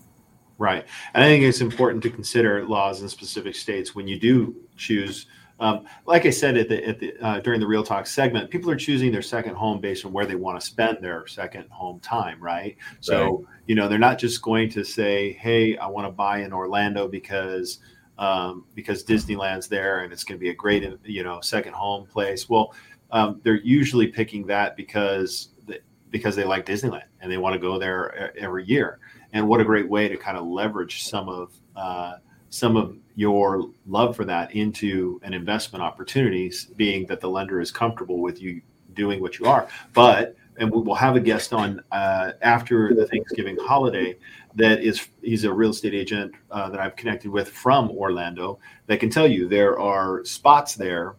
Right. 0.57 0.85
And 1.13 1.23
I 1.23 1.27
think 1.27 1.43
it's 1.43 1.61
important 1.61 2.01
to 2.03 2.09
consider 2.09 2.65
laws 2.65 3.01
in 3.01 3.09
specific 3.09 3.55
states 3.55 3.93
when 3.93 4.07
you 4.07 4.19
do 4.19 4.55
choose 4.75 5.27
um, 5.59 5.85
like 6.05 6.25
I 6.25 6.29
said 6.29 6.55
at 6.57 6.69
the, 6.69 6.87
at 6.87 6.99
the 6.99 7.15
uh, 7.19 7.39
during 7.39 7.59
the 7.59 7.67
Real 7.67 7.83
Talk 7.83 8.05
segment, 8.05 8.49
people 8.51 8.69
are 8.69 8.75
choosing 8.75 9.11
their 9.11 9.23
second 9.23 9.55
home 9.55 9.81
based 9.81 10.05
on 10.05 10.13
where 10.13 10.25
they 10.25 10.35
want 10.35 10.59
to 10.59 10.65
spend 10.65 10.99
their 11.01 11.25
second 11.25 11.67
home 11.69 11.99
time, 11.99 12.41
right? 12.41 12.77
So 12.99 13.37
right. 13.37 13.45
you 13.65 13.75
know 13.75 13.87
they're 13.87 13.97
not 13.97 14.19
just 14.19 14.41
going 14.41 14.69
to 14.71 14.83
say, 14.83 15.33
"Hey, 15.33 15.75
I 15.77 15.87
want 15.87 16.05
to 16.05 16.11
buy 16.11 16.39
in 16.39 16.53
Orlando 16.53 17.07
because 17.07 17.79
um, 18.19 18.65
because 18.75 19.03
Disneyland's 19.03 19.67
there 19.67 20.01
and 20.01 20.13
it's 20.13 20.23
going 20.23 20.37
to 20.37 20.41
be 20.41 20.49
a 20.49 20.55
great 20.55 20.87
you 21.03 21.23
know 21.23 21.41
second 21.41 21.73
home 21.73 22.05
place." 22.05 22.47
Well, 22.47 22.75
um, 23.11 23.41
they're 23.43 23.61
usually 23.61 24.07
picking 24.07 24.45
that 24.47 24.75
because 24.75 25.49
they, 25.65 25.79
because 26.11 26.35
they 26.35 26.43
like 26.43 26.67
Disneyland 26.67 27.05
and 27.21 27.31
they 27.31 27.37
want 27.37 27.53
to 27.53 27.59
go 27.59 27.79
there 27.79 28.37
every 28.37 28.65
year. 28.65 28.99
And 29.33 29.47
what 29.47 29.59
a 29.59 29.65
great 29.65 29.89
way 29.89 30.07
to 30.07 30.17
kind 30.17 30.37
of 30.37 30.45
leverage 30.45 31.03
some 31.03 31.29
of 31.29 31.51
uh, 31.75 32.17
some 32.49 32.77
of 32.77 32.95
your 33.17 33.67
love 33.87 34.15
for 34.15 34.23
that 34.23 34.53
into 34.55 35.19
an 35.23 35.33
investment 35.33 35.83
opportunities, 35.83 36.65
being 36.77 37.07
that 37.07 37.19
the 37.19 37.27
lender 37.27 37.59
is 37.59 37.71
comfortable 37.71 38.21
with 38.21 38.39
you 38.39 38.61
doing 38.93 39.19
what 39.19 39.39
you 39.39 39.47
are. 39.47 39.67
But 39.93 40.37
and 40.59 40.71
we 40.71 40.81
will 40.81 40.95
have 40.95 41.15
a 41.15 41.19
guest 41.19 41.51
on 41.51 41.81
uh, 41.91 42.33
after 42.43 42.93
the 42.93 43.07
Thanksgiving 43.07 43.57
holiday 43.59 44.17
that 44.53 44.81
is 44.81 45.09
he's 45.21 45.43
a 45.45 45.53
real 45.53 45.71
estate 45.71 45.95
agent 45.95 46.33
uh, 46.51 46.69
that 46.69 46.79
I've 46.79 46.95
connected 46.95 47.31
with 47.31 47.49
from 47.49 47.89
Orlando 47.89 48.59
that 48.85 48.99
can 48.99 49.09
tell 49.09 49.27
you 49.27 49.47
there 49.47 49.79
are 49.79 50.23
spots 50.23 50.75
there 50.75 51.15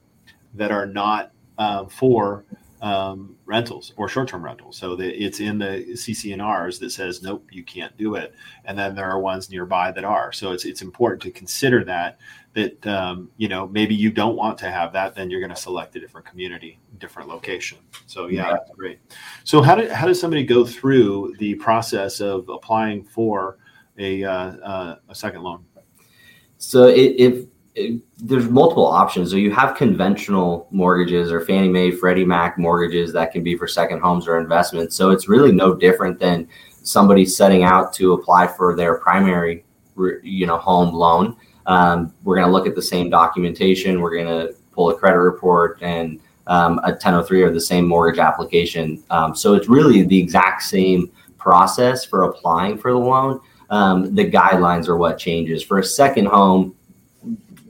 that 0.55 0.71
are 0.71 0.87
not 0.87 1.33
uh, 1.59 1.87
for 1.87 2.45
um, 2.81 3.37
rentals 3.45 3.93
or 3.97 4.09
short-term 4.09 4.45
rentals. 4.45 4.77
So 4.77 4.95
the, 4.95 5.13
it's 5.13 5.41
in 5.41 5.59
the 5.59 5.85
CC&Rs 5.93 6.79
that 6.79 6.91
says 6.91 7.23
nope, 7.23 7.47
you 7.51 7.65
can't 7.65 7.97
do 7.97 8.15
it, 8.15 8.35
and 8.65 8.79
then 8.79 8.95
there 8.95 9.11
are 9.11 9.21
ones 9.21 9.51
nearby 9.51 9.91
that 9.93 10.05
are. 10.05 10.33
So 10.33 10.53
it's 10.53 10.65
it's 10.65 10.83
important 10.83 11.23
to 11.23 11.31
consider 11.31 11.85
that 11.85 12.19
that 12.55 12.87
um, 12.87 13.31
you 13.37 13.49
know 13.49 13.67
maybe 13.67 13.95
you 13.95 14.11
don't 14.11 14.37
want 14.37 14.59
to 14.59 14.71
have 14.71 14.93
that, 14.93 15.15
then 15.15 15.31
you're 15.31 15.41
going 15.41 15.55
to 15.55 15.61
select 15.61 15.97
a 15.97 16.01
different 16.01 16.27
community, 16.27 16.79
different 16.99 17.29
location. 17.29 17.79
So 18.07 18.27
yeah, 18.27 18.47
yeah, 18.47 18.53
that's 18.53 18.71
great. 18.71 18.99
So 19.45 19.63
how 19.63 19.75
did 19.75 19.91
how 19.91 20.07
does 20.07 20.21
somebody 20.21 20.45
go 20.45 20.65
through 20.65 21.35
the 21.39 21.55
process 21.57 22.21
of 22.21 22.49
applying 22.49 23.05
for 23.05 23.59
a 23.99 24.25
uh, 24.25 24.33
uh, 24.33 24.97
a 25.09 25.15
second 25.15 25.43
loan? 25.43 25.65
So 26.59 26.87
if 26.87 27.47
there's 28.19 28.49
multiple 28.49 28.87
options. 28.87 29.31
So 29.31 29.37
you 29.37 29.51
have 29.53 29.77
conventional 29.77 30.69
mortgages 30.71 31.31
or 31.31 31.41
Fannie 31.41 31.69
Mae, 31.69 31.91
Freddie 31.91 32.25
Mac 32.25 32.59
mortgages 32.59 33.13
that 33.13 33.33
can 33.33 33.43
be 33.43 33.57
for 33.57 33.67
second 33.67 34.01
homes 34.01 34.27
or 34.27 34.39
investments. 34.39 34.97
So 34.97 35.11
it's 35.11 35.29
really 35.29 35.53
no 35.53 35.75
different 35.75 36.19
than 36.19 36.49
somebody 36.83 37.25
setting 37.25 37.65
out 37.65 37.93
to 37.95 38.13
apply 38.13 38.47
for 38.47 38.75
their 38.75 38.99
primary, 38.99 39.65
you 40.23 40.47
know, 40.47 40.59
home 40.59 40.95
loan. 40.95 41.37
Um, 41.67 42.15
we're 42.25 42.37
going 42.37 42.47
to 42.47 42.53
look 42.53 42.67
at 42.67 42.75
the 42.75 42.83
same 42.83 43.11
documentation. 43.11 44.01
We're 44.01 44.15
going 44.15 44.27
to 44.27 44.55
pull 44.73 44.91
a 44.91 44.95
credit 44.95 45.19
report 45.19 45.79
and 45.83 46.21
um, 46.47 46.79
a 46.79 46.93
1003 46.93 47.43
or 47.43 47.53
the 47.53 47.61
same 47.61 47.87
mortgage 47.87 48.19
application. 48.19 49.03
Um, 49.11 49.35
so 49.35 49.55
it's 49.55 49.69
really 49.69 50.03
the 50.03 50.19
exact 50.19 50.63
same 50.63 51.11
process 51.37 52.05
for 52.05 52.25
applying 52.25 52.79
for 52.79 52.91
the 52.91 52.99
loan. 52.99 53.41
Um, 53.71 54.15
the 54.15 54.29
guidelines 54.29 54.89
are 54.89 54.97
what 54.97 55.19
changes. 55.19 55.63
For 55.63 55.79
a 55.79 55.85
second 55.85 56.27
home, 56.27 56.75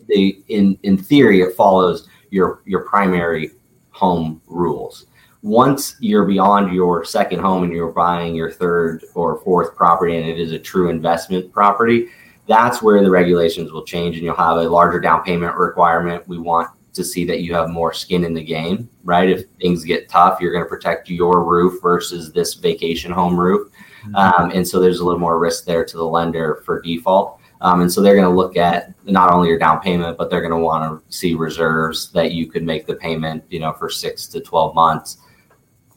they 0.09 0.38
in 0.49 0.79
in 0.83 0.97
theory 0.97 1.41
it 1.41 1.55
follows 1.55 2.09
your 2.31 2.62
your 2.65 2.81
primary 2.81 3.50
home 3.91 4.41
rules. 4.47 5.07
Once 5.43 5.97
you're 6.00 6.25
beyond 6.25 6.75
your 6.75 7.05
second 7.05 7.41
home 7.41 7.62
and 7.62 7.73
you're 7.73 7.93
buying 7.93 8.35
your 8.35 8.50
third 8.50 9.05
or 9.15 9.41
fourth 9.43 9.77
property 9.77 10.17
and 10.17 10.29
it 10.29 10.38
is 10.38 10.53
a 10.53 10.59
true 10.59 10.88
investment 10.88 11.53
property, 11.53 12.09
that's 12.47 12.83
where 12.83 13.03
the 13.03 13.11
regulations 13.11 13.71
will 13.71 13.85
change 13.85 14.17
and 14.17 14.25
you'll 14.25 14.35
have 14.35 14.57
a 14.57 14.69
larger 14.69 14.99
down 14.99 15.23
payment 15.23 15.55
requirement. 15.57 16.27
We 16.27 16.38
want 16.38 16.71
to 16.95 17.05
see 17.05 17.25
that 17.25 17.41
you 17.41 17.55
have 17.55 17.71
more 17.71 17.93
skin 17.93 18.25
in 18.25 18.35
the 18.35 18.43
game, 18.43 18.91
right? 19.05 19.29
If 19.29 19.45
things 19.61 19.85
get 19.85 20.09
tough, 20.09 20.41
you're 20.41 20.53
going 20.53 20.65
to 20.65 20.69
protect 20.69 21.09
your 21.09 21.45
roof 21.45 21.81
versus 21.81 22.33
this 22.33 22.55
vacation 22.55 23.12
home 23.12 23.38
roof. 23.38 23.71
Mm-hmm. 24.03 24.17
Um, 24.17 24.50
and 24.50 24.67
so 24.67 24.81
there's 24.81 24.99
a 24.99 25.05
little 25.05 25.21
more 25.21 25.38
risk 25.38 25.65
there 25.65 25.85
to 25.85 25.97
the 25.97 26.05
lender 26.05 26.62
for 26.65 26.83
default. 26.83 27.41
Um, 27.61 27.81
and 27.81 27.93
so 27.93 28.00
they're 28.00 28.15
going 28.15 28.29
to 28.29 28.37
look 28.37 28.57
at 28.57 28.93
not 29.05 29.33
only 29.33 29.49
your 29.49 29.59
down 29.59 29.81
payment, 29.81 30.17
but 30.17 30.31
they're 30.31 30.41
going 30.41 30.53
to 30.53 30.59
want 30.59 30.85
to 30.85 31.17
see 31.17 31.35
reserves 31.35 32.11
that 32.12 32.33
you 32.33 32.47
could 32.47 32.62
make 32.62 32.87
the 32.87 32.95
payment, 32.95 33.45
you 33.50 33.59
know, 33.59 33.73
for 33.73 33.88
six 33.88 34.27
to 34.29 34.41
12 34.41 34.75
months 34.75 35.19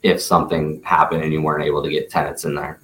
if 0.03 0.21
something 0.21 0.81
happened 0.83 1.23
and 1.23 1.31
you 1.31 1.41
weren't 1.41 1.63
able 1.63 1.83
to 1.83 1.89
get 1.89 2.09
tenants 2.09 2.45
in 2.45 2.55
there. 2.55 2.79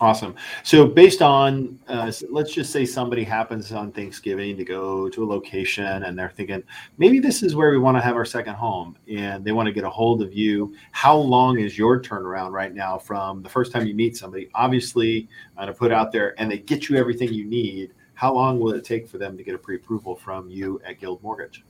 Awesome. 0.00 0.36
So, 0.62 0.86
based 0.86 1.22
on, 1.22 1.76
uh, 1.88 2.12
let's 2.30 2.52
just 2.52 2.70
say 2.70 2.86
somebody 2.86 3.24
happens 3.24 3.72
on 3.72 3.90
Thanksgiving 3.90 4.56
to 4.56 4.64
go 4.64 5.08
to 5.08 5.24
a 5.24 5.26
location 5.26 6.04
and 6.04 6.16
they're 6.16 6.30
thinking, 6.30 6.62
maybe 6.98 7.18
this 7.18 7.42
is 7.42 7.56
where 7.56 7.72
we 7.72 7.78
want 7.78 7.96
to 7.96 8.00
have 8.00 8.14
our 8.14 8.24
second 8.24 8.54
home 8.54 8.96
and 9.12 9.44
they 9.44 9.50
want 9.50 9.66
to 9.66 9.72
get 9.72 9.82
a 9.82 9.90
hold 9.90 10.22
of 10.22 10.32
you. 10.32 10.72
How 10.92 11.16
long 11.16 11.58
is 11.58 11.76
your 11.76 12.00
turnaround 12.00 12.52
right 12.52 12.72
now 12.72 12.96
from 12.96 13.42
the 13.42 13.48
first 13.48 13.72
time 13.72 13.88
you 13.88 13.94
meet 13.94 14.16
somebody? 14.16 14.48
Obviously, 14.54 15.28
uh, 15.56 15.66
to 15.66 15.72
put 15.72 15.90
out 15.90 16.12
there 16.12 16.40
and 16.40 16.48
they 16.48 16.58
get 16.58 16.88
you 16.88 16.96
everything 16.96 17.32
you 17.32 17.44
need 17.44 17.92
how 18.18 18.34
long 18.34 18.58
will 18.58 18.72
it 18.72 18.84
take 18.84 19.06
for 19.06 19.16
them 19.16 19.36
to 19.36 19.44
get 19.44 19.54
a 19.54 19.58
pre-approval 19.58 20.16
from 20.16 20.50
you 20.50 20.80
at 20.84 20.98
Guild 20.98 21.22
Mortgage? 21.22 21.64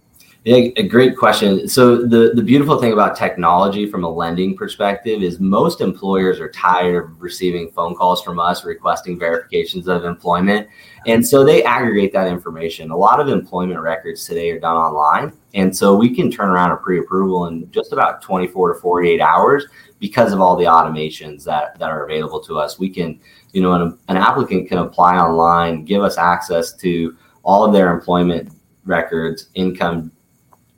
Yeah, 0.45 0.71
a 0.77 0.83
great 0.83 1.17
question. 1.17 1.69
So 1.69 2.07
the 2.07 2.33
the 2.35 2.43
beautiful 2.43 2.81
thing 2.81 2.93
about 2.93 3.17
technology 3.17 3.87
from 3.87 4.05
a 4.05 4.09
lending 4.09 4.57
perspective 4.57 5.23
is 5.23 5.41
most 5.41 5.81
employers 5.81 6.41
are 6.41 6.49
tired 6.51 7.05
of 7.05 7.21
receiving 7.21 7.71
phone 7.73 7.95
calls 7.95 8.23
from 8.23 8.39
us 8.39 8.65
requesting 8.65 9.19
verifications 9.19 9.89
of 9.89 10.05
employment. 10.05 10.69
And 11.07 11.27
so 11.27 11.45
they 11.45 11.65
aggregate 11.65 12.13
that 12.13 12.29
information. 12.29 12.91
A 12.91 12.97
lot 12.97 13.21
of 13.21 13.29
employment 13.29 13.81
records 13.81 14.25
today 14.25 14.51
are 14.51 14.61
done 14.61 14.77
online. 14.77 15.33
And 15.55 15.77
so 15.77 15.97
we 15.97 16.15
can 16.15 16.31
turn 16.31 16.49
around 16.51 16.71
a 16.71 16.77
pre-approval 16.77 17.47
in 17.47 17.71
just 17.71 17.93
about 17.93 18.23
24 18.23 18.75
to 18.75 18.81
48 18.81 19.21
hours 19.21 19.67
because 19.99 20.33
of 20.33 20.41
all 20.41 20.57
the 20.57 20.67
automations 20.67 21.43
that, 21.45 21.79
that 21.79 21.91
are 21.91 22.05
available 22.05 22.41
to 22.45 22.59
us. 22.59 22.79
We 22.79 22.91
can 22.91 23.21
you 23.53 23.63
know, 23.63 23.73
an, 23.73 23.99
an 24.09 24.17
applicant 24.17 24.69
can 24.69 24.79
apply 24.79 25.17
online, 25.17 25.85
give 25.85 26.03
us 26.03 26.19
access 26.19 26.73
to 26.75 27.17
all 27.43 27.65
of 27.65 27.73
their 27.73 27.93
employment 27.93 28.53
records, 28.85 29.49
income, 29.55 30.13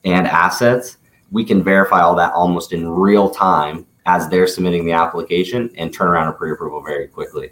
and 0.04 0.26
assets. 0.26 0.98
We 1.30 1.44
can 1.44 1.62
verify 1.62 2.00
all 2.00 2.14
that 2.16 2.32
almost 2.32 2.72
in 2.72 2.88
real 2.88 3.30
time 3.30 3.86
as 4.06 4.28
they're 4.28 4.46
submitting 4.46 4.84
the 4.84 4.92
application 4.92 5.70
and 5.76 5.92
turn 5.92 6.08
around 6.08 6.28
a 6.28 6.32
pre-approval 6.32 6.82
very 6.82 7.06
quickly. 7.06 7.50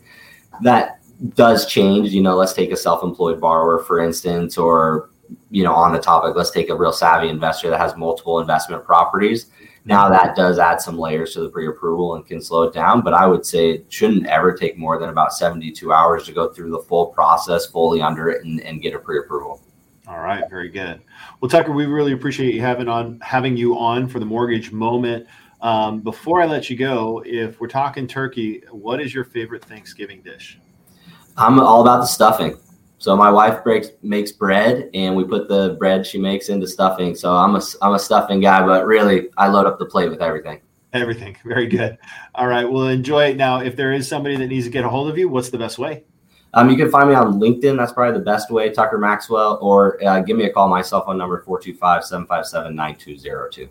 That 0.62 1.00
does 1.34 1.66
change. 1.66 2.10
You 2.10 2.22
know, 2.22 2.36
let's 2.36 2.52
take 2.52 2.72
a 2.72 2.76
self-employed 2.76 3.40
borrower, 3.40 3.84
for 3.84 4.00
instance, 4.00 4.58
or 4.58 5.10
you 5.50 5.62
know, 5.62 5.74
on 5.74 5.92
the 5.92 5.98
topic, 5.98 6.34
let's 6.34 6.50
take 6.50 6.70
a 6.70 6.74
real 6.74 6.92
savvy 6.92 7.28
investor 7.28 7.68
that 7.68 7.78
has 7.78 7.94
multiple 7.96 8.40
investment 8.40 8.82
properties 8.82 9.50
now 9.88 10.04
mm-hmm. 10.04 10.12
that 10.12 10.36
does 10.36 10.58
add 10.58 10.80
some 10.80 10.98
layers 10.98 11.32
to 11.32 11.40
the 11.40 11.48
pre-approval 11.48 12.14
and 12.14 12.26
can 12.26 12.40
slow 12.40 12.64
it 12.64 12.74
down, 12.74 13.00
but 13.00 13.14
I 13.14 13.26
would 13.26 13.44
say 13.44 13.70
it 13.70 13.86
shouldn't 13.88 14.26
ever 14.26 14.52
take 14.52 14.76
more 14.76 14.98
than 14.98 15.08
about 15.08 15.32
72 15.32 15.92
hours 15.92 16.26
to 16.26 16.32
go 16.32 16.52
through 16.52 16.70
the 16.70 16.80
full 16.80 17.06
process, 17.06 17.66
fully 17.66 18.02
under 18.02 18.28
it, 18.28 18.44
and, 18.44 18.60
and 18.60 18.82
get 18.82 18.94
a 18.94 18.98
pre-approval. 18.98 19.62
All 20.08 20.20
right, 20.20 20.48
very 20.48 20.70
good. 20.70 21.02
Well, 21.40 21.50
Tucker, 21.50 21.72
we 21.72 21.84
really 21.84 22.12
appreciate 22.12 22.54
you 22.54 22.62
having 22.62 22.88
on 22.88 23.20
having 23.20 23.58
you 23.58 23.78
on 23.78 24.08
for 24.08 24.18
the 24.20 24.24
mortgage 24.24 24.72
moment. 24.72 25.26
Um, 25.60 26.00
before 26.00 26.40
I 26.40 26.46
let 26.46 26.70
you 26.70 26.76
go, 26.76 27.22
if 27.26 27.60
we're 27.60 27.68
talking 27.68 28.06
turkey, 28.06 28.62
what 28.70 29.02
is 29.02 29.12
your 29.12 29.24
favorite 29.24 29.62
Thanksgiving 29.64 30.22
dish? 30.22 30.58
I'm 31.36 31.60
all 31.60 31.82
about 31.82 31.98
the 31.98 32.06
stuffing. 32.06 32.56
So 32.96 33.16
my 33.16 33.30
wife 33.30 33.62
breaks 33.62 33.88
makes 34.02 34.32
bread, 34.32 34.88
and 34.94 35.14
we 35.14 35.24
put 35.24 35.46
the 35.46 35.76
bread 35.78 36.06
she 36.06 36.18
makes 36.18 36.48
into 36.48 36.66
stuffing. 36.66 37.14
So 37.14 37.36
I'm 37.36 37.54
a 37.54 37.60
I'm 37.82 37.92
a 37.92 37.98
stuffing 37.98 38.40
guy, 38.40 38.64
but 38.64 38.86
really 38.86 39.28
I 39.36 39.48
load 39.48 39.66
up 39.66 39.78
the 39.78 39.86
plate 39.86 40.08
with 40.08 40.22
everything. 40.22 40.62
Everything. 40.94 41.36
Very 41.44 41.66
good. 41.66 41.98
All 42.34 42.46
right. 42.46 42.64
Well, 42.64 42.88
enjoy 42.88 43.30
it. 43.30 43.36
Now, 43.36 43.60
if 43.60 43.76
there 43.76 43.92
is 43.92 44.08
somebody 44.08 44.36
that 44.36 44.46
needs 44.46 44.64
to 44.64 44.70
get 44.70 44.86
a 44.86 44.88
hold 44.88 45.10
of 45.10 45.18
you, 45.18 45.28
what's 45.28 45.50
the 45.50 45.58
best 45.58 45.78
way? 45.78 46.04
Um, 46.58 46.68
you 46.68 46.76
can 46.76 46.90
find 46.90 47.08
me 47.08 47.14
on 47.14 47.34
LinkedIn. 47.34 47.76
That's 47.76 47.92
probably 47.92 48.18
the 48.18 48.24
best 48.24 48.50
way, 48.50 48.68
Tucker 48.70 48.98
Maxwell, 48.98 49.60
or 49.62 50.04
uh, 50.04 50.18
give 50.18 50.36
me 50.36 50.46
a 50.46 50.52
call. 50.52 50.66
My 50.66 50.82
cell 50.82 51.04
phone 51.06 51.16
number, 51.16 51.40
425 51.42 52.04
757 52.04 52.74
9202. 52.74 53.68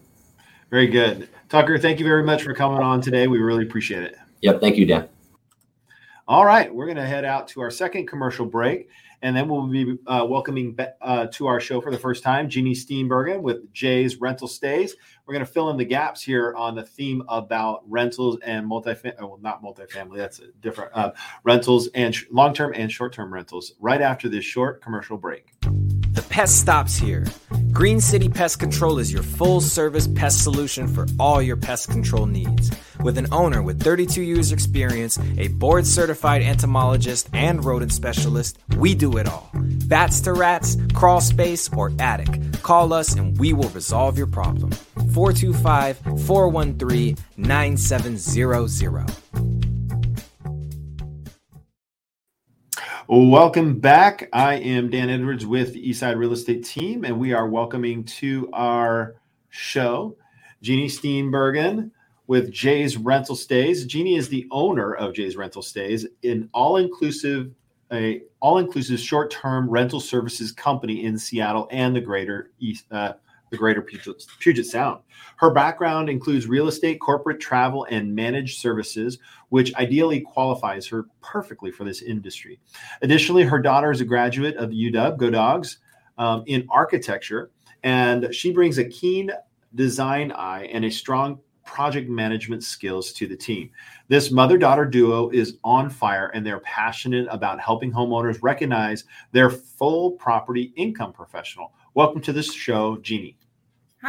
Very 0.70 0.88
good. 0.88 1.28
Tucker, 1.50 1.78
thank 1.78 2.00
you 2.00 2.06
very 2.06 2.24
much 2.24 2.44
for 2.44 2.54
coming 2.54 2.80
on 2.80 3.02
today. 3.02 3.28
We 3.28 3.40
really 3.40 3.64
appreciate 3.66 4.04
it. 4.04 4.16
Yep. 4.42 4.62
Thank 4.62 4.78
you, 4.78 4.86
Dan. 4.86 5.10
All 6.30 6.46
right. 6.46 6.74
We're 6.74 6.86
going 6.86 6.96
to 6.96 7.06
head 7.06 7.26
out 7.26 7.50
to 7.50 7.62
our 7.62 7.70
second 7.70 8.08
commercial 8.08 8.46
break. 8.46 8.88
And 9.22 9.36
then 9.36 9.50
we'll 9.50 9.68
be 9.68 9.98
uh, 10.08 10.26
welcoming 10.30 10.78
uh, 11.02 11.28
to 11.34 11.48
our 11.48 11.60
show 11.60 11.82
for 11.82 11.92
the 11.92 11.98
first 11.98 12.24
time 12.24 12.48
Jeannie 12.48 12.74
Steenbergen 12.74 13.42
with 13.42 13.74
Jay's 13.74 14.22
Rental 14.22 14.48
Stays. 14.48 14.96
We're 15.28 15.34
going 15.34 15.46
to 15.46 15.52
fill 15.52 15.70
in 15.72 15.78
the 15.78 15.84
gaps 15.84 16.24
here 16.24 16.54
on 16.56 16.76
the 16.76 16.84
theme 16.84 17.22
about 17.28 17.84
rentals 17.86 18.40
and 18.46 18.66
multifamily. 18.66 19.16
Oh, 19.20 19.28
well, 19.28 19.40
not 19.42 19.62
multifamily. 19.62 20.16
That's 20.16 20.40
different 20.62 20.92
uh, 20.94 21.12
rentals 21.44 21.90
and 21.94 22.16
sh- 22.16 22.24
long-term 22.32 22.72
and 22.74 22.90
short-term 22.90 23.34
rentals. 23.34 23.74
Right 23.82 24.02
after 24.02 24.30
this 24.30 24.46
short 24.46 24.82
commercial 24.82 25.18
break. 25.18 25.52
The 25.62 26.26
pest 26.30 26.62
stops 26.62 26.96
here. 26.96 27.26
Green 27.74 28.00
City 28.00 28.30
Pest 28.30 28.60
Control 28.60 29.00
is 29.00 29.12
your 29.12 29.22
full 29.22 29.60
service 29.60 30.08
pest 30.08 30.44
solution 30.44 30.88
for 30.88 31.06
all 31.20 31.42
your 31.42 31.58
pest 31.58 31.90
control 31.90 32.26
needs. 32.26 32.72
With 33.04 33.18
an 33.18 33.28
owner 33.34 33.62
with 33.62 33.84
32 33.84 34.22
years 34.22 34.54
experience, 34.54 35.20
a 35.38 35.50
board 35.50 35.86
certified 35.86 36.42
entomologist, 36.42 37.28
and 37.34 37.66
rodent 37.66 37.92
specialist, 37.92 38.60
we 38.78 38.96
do 38.96 39.18
it 39.18 39.28
all. 39.28 39.52
Bats 39.54 40.22
to 40.22 40.32
rats, 40.32 40.78
crawl 40.94 41.20
space, 41.20 41.70
or 41.74 41.92
attic. 42.00 42.30
Call 42.64 42.94
us 42.94 43.14
and 43.14 43.38
we 43.38 43.52
will 43.52 43.70
resolve 43.70 44.18
your 44.18 44.28
problem. 44.28 44.72
425 45.18 45.98
413 46.28 47.18
9700. 47.38 49.12
Welcome 53.08 53.80
back. 53.80 54.30
I 54.32 54.58
am 54.58 54.92
Dan 54.92 55.10
Edwards 55.10 55.44
with 55.44 55.74
the 55.74 55.90
Eastside 55.90 56.18
Real 56.18 56.34
Estate 56.34 56.64
Team, 56.64 57.04
and 57.04 57.20
we 57.20 57.34
are 57.34 57.50
welcoming 57.50 58.04
to 58.04 58.48
our 58.54 59.16
show 59.50 60.16
Jeannie 60.62 60.88
Steenbergen 60.88 61.90
with 62.28 62.52
Jay's 62.52 62.96
Rental 62.96 63.36
Stays. 63.36 63.88
Jeannie 63.88 64.18
is 64.18 64.30
the 64.30 64.48
owner 64.52 64.94
of 64.94 65.16
Jay's 65.16 65.36
Rental 65.36 65.64
Stays, 65.64 66.06
an 66.24 66.48
all-inclusive 66.54 67.56
a 67.92 68.22
all-inclusive 68.40 69.00
short-term 69.00 69.68
rental 69.68 70.00
services 70.00 70.52
company 70.52 71.06
in 71.06 71.18
Seattle 71.18 71.68
and 71.72 71.96
the 71.96 72.02
greater 72.02 72.52
East, 72.60 72.86
uh, 72.92 73.14
the 73.50 73.58
greater 73.58 73.82
Puget, 73.82 74.66
Sound. 74.66 75.02
Her 75.38 75.52
background 75.52 76.10
includes 76.10 76.48
real 76.48 76.68
estate, 76.68 77.00
corporate 77.00 77.40
travel, 77.40 77.86
and 77.90 78.14
managed 78.14 78.60
services, 78.60 79.20
which 79.50 79.74
ideally 79.76 80.22
qualifies 80.22 80.88
her 80.88 81.06
perfectly 81.22 81.72
for 81.72 81.84
this 81.84 82.02
industry. 82.02 82.60
Additionally, 83.02 83.44
her 83.44 83.60
daughter 83.60 83.92
is 83.92 84.02
a 84.02 84.06
graduate 84.06 84.56
of 84.58 84.72
UW, 84.72 85.18
Go 85.18 85.30
Dogs, 85.30 85.80
um, 86.18 86.44
in 86.48 86.68
architecture, 86.70 87.52
and 87.84 88.34
she 88.34 88.52
brings 88.52 88.78
a 88.78 88.86
keen 88.86 89.32
design 89.76 90.32
eye 90.32 90.66
and 90.66 90.86
a 90.86 90.92
strong 90.92 91.40
project 91.68 92.10
management 92.10 92.64
skills 92.64 93.12
to 93.12 93.28
the 93.28 93.36
team. 93.36 93.70
This 94.08 94.32
mother 94.32 94.58
daughter 94.58 94.86
duo 94.86 95.30
is 95.30 95.58
on 95.64 95.90
fire 95.90 96.32
and 96.34 96.46
they're 96.46 96.62
passionate 96.62 97.28
about 97.30 97.60
helping 97.60 97.92
homeowners 97.92 98.40
recognize 98.42 99.04
their 99.34 99.50
full 99.50 100.12
property 100.12 100.72
income 100.78 101.12
professional. 101.12 101.74
Welcome 101.94 102.22
to 102.22 102.34
this 102.34 102.54
show, 102.54 102.98
Jeannie. 102.98 103.38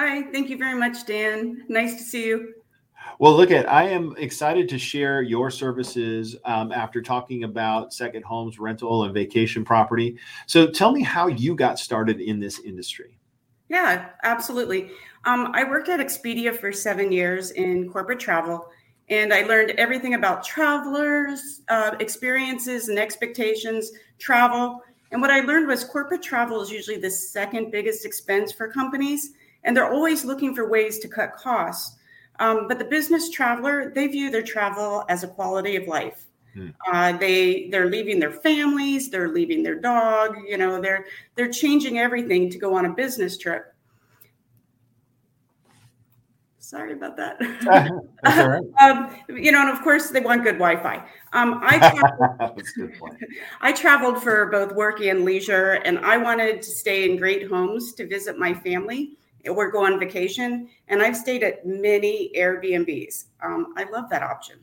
Hi, 0.01 0.23
thank 0.31 0.49
you 0.49 0.57
very 0.57 0.79
much, 0.79 1.07
Dan. 1.07 1.65
Nice 1.69 1.97
to 1.97 2.05
see 2.05 2.27
you. 2.27 2.55
Well, 3.19 3.35
look 3.37 3.51
at 3.51 3.69
I 3.69 3.89
am 3.89 4.15
excited 4.17 4.69
to 4.69 4.79
share 4.79 5.23
your 5.23 5.51
services 5.51 6.37
um, 6.45 6.71
after 6.71 7.03
talking 7.03 7.43
about 7.43 7.93
second 7.93 8.25
homes, 8.25 8.61
rental, 8.61 9.03
and 9.03 9.13
vacation 9.13 9.65
property. 9.65 10.17
So, 10.47 10.69
tell 10.69 10.93
me 10.93 11.03
how 11.03 11.27
you 11.27 11.57
got 11.57 11.81
started 11.81 12.21
in 12.21 12.39
this 12.39 12.61
industry. 12.61 13.19
Yeah, 13.71 14.11
absolutely. 14.23 14.93
Um, 15.25 15.51
I 15.53 15.65
worked 15.65 15.89
at 15.89 15.99
Expedia 15.99 16.57
for 16.57 16.71
seven 16.71 17.11
years 17.11 17.51
in 17.51 17.91
corporate 17.91 18.21
travel, 18.21 18.69
and 19.09 19.35
I 19.35 19.43
learned 19.43 19.71
everything 19.71 20.15
about 20.15 20.45
travelers' 20.45 21.63
uh, 21.71 21.97
experiences 21.99 22.89
and 22.89 23.01
expectations, 23.01 23.91
travel. 24.19 24.81
And 25.11 25.21
what 25.21 25.33
I 25.33 25.41
learned 25.41 25.67
was 25.67 25.83
corporate 25.83 26.23
travel 26.23 26.63
is 26.63 26.71
usually 26.71 26.99
the 26.99 27.11
second 27.11 27.73
biggest 27.73 28.07
expense 28.07 28.53
for 28.53 28.69
companies, 28.69 29.33
and 29.65 29.77
they're 29.77 29.93
always 29.93 30.25
looking 30.25 30.55
for 30.55 30.69
ways 30.69 30.99
to 31.01 31.09
cut 31.09 31.37
costs. 31.37 31.97
Um, 32.39 32.69
but 32.69 32.79
the 32.79 32.85
business 32.85 33.31
traveler, 33.31 33.93
they 33.95 34.07
view 34.07 34.31
their 34.31 34.43
travel 34.43 35.05
as 35.09 35.25
a 35.25 35.29
quality 35.29 35.77
of 35.77 35.89
life. 35.89 36.25
Hmm. 36.55 36.69
Uh, 36.91 37.13
they 37.13 37.69
they're 37.71 37.91
leaving 37.91 38.19
their 38.19 38.33
families, 38.33 39.11
they're 39.11 39.29
leaving 39.29 39.63
their 39.63 39.75
dog. 39.75 40.37
You 40.47 40.57
know, 40.57 40.81
they're 40.81 41.07
they're 41.35 41.51
changing 41.51 41.99
everything 41.99 42.49
to 42.51 42.59
go 42.59 42.75
on 42.75 42.87
a 42.87 42.91
business 42.91 43.37
trip. 43.37 43.75
Sorry 46.59 46.93
about 46.93 47.17
that. 47.17 47.41
um, 48.81 49.17
you 49.29 49.53
know, 49.53 49.63
and 49.63 49.71
of 49.71 49.83
course 49.83 50.11
they 50.11 50.21
want 50.21 50.45
good 50.45 50.59
Wi-Fi. 50.59 50.97
Um, 51.33 51.61
I 51.63 51.79
traveled, 52.39 53.17
I 53.61 53.73
traveled 53.73 54.23
for 54.23 54.47
both 54.47 54.73
work 54.75 55.01
and 55.01 55.25
leisure, 55.25 55.81
and 55.85 55.99
I 56.01 56.19
wanted 56.19 56.63
to 56.63 56.71
stay 56.71 57.11
in 57.11 57.17
great 57.17 57.49
homes 57.49 57.95
to 57.95 58.07
visit 58.07 58.39
my 58.39 58.53
family 58.53 59.17
or 59.47 59.71
go 59.71 59.85
on 59.85 59.99
vacation. 59.99 60.69
And 60.89 61.03
I've 61.03 61.17
stayed 61.17 61.43
at 61.43 61.67
many 61.67 62.33
Airbnbs. 62.37 63.27
Um, 63.43 63.75
I 63.77 63.85
love 63.91 64.11
that 64.11 64.23
option. 64.23 64.59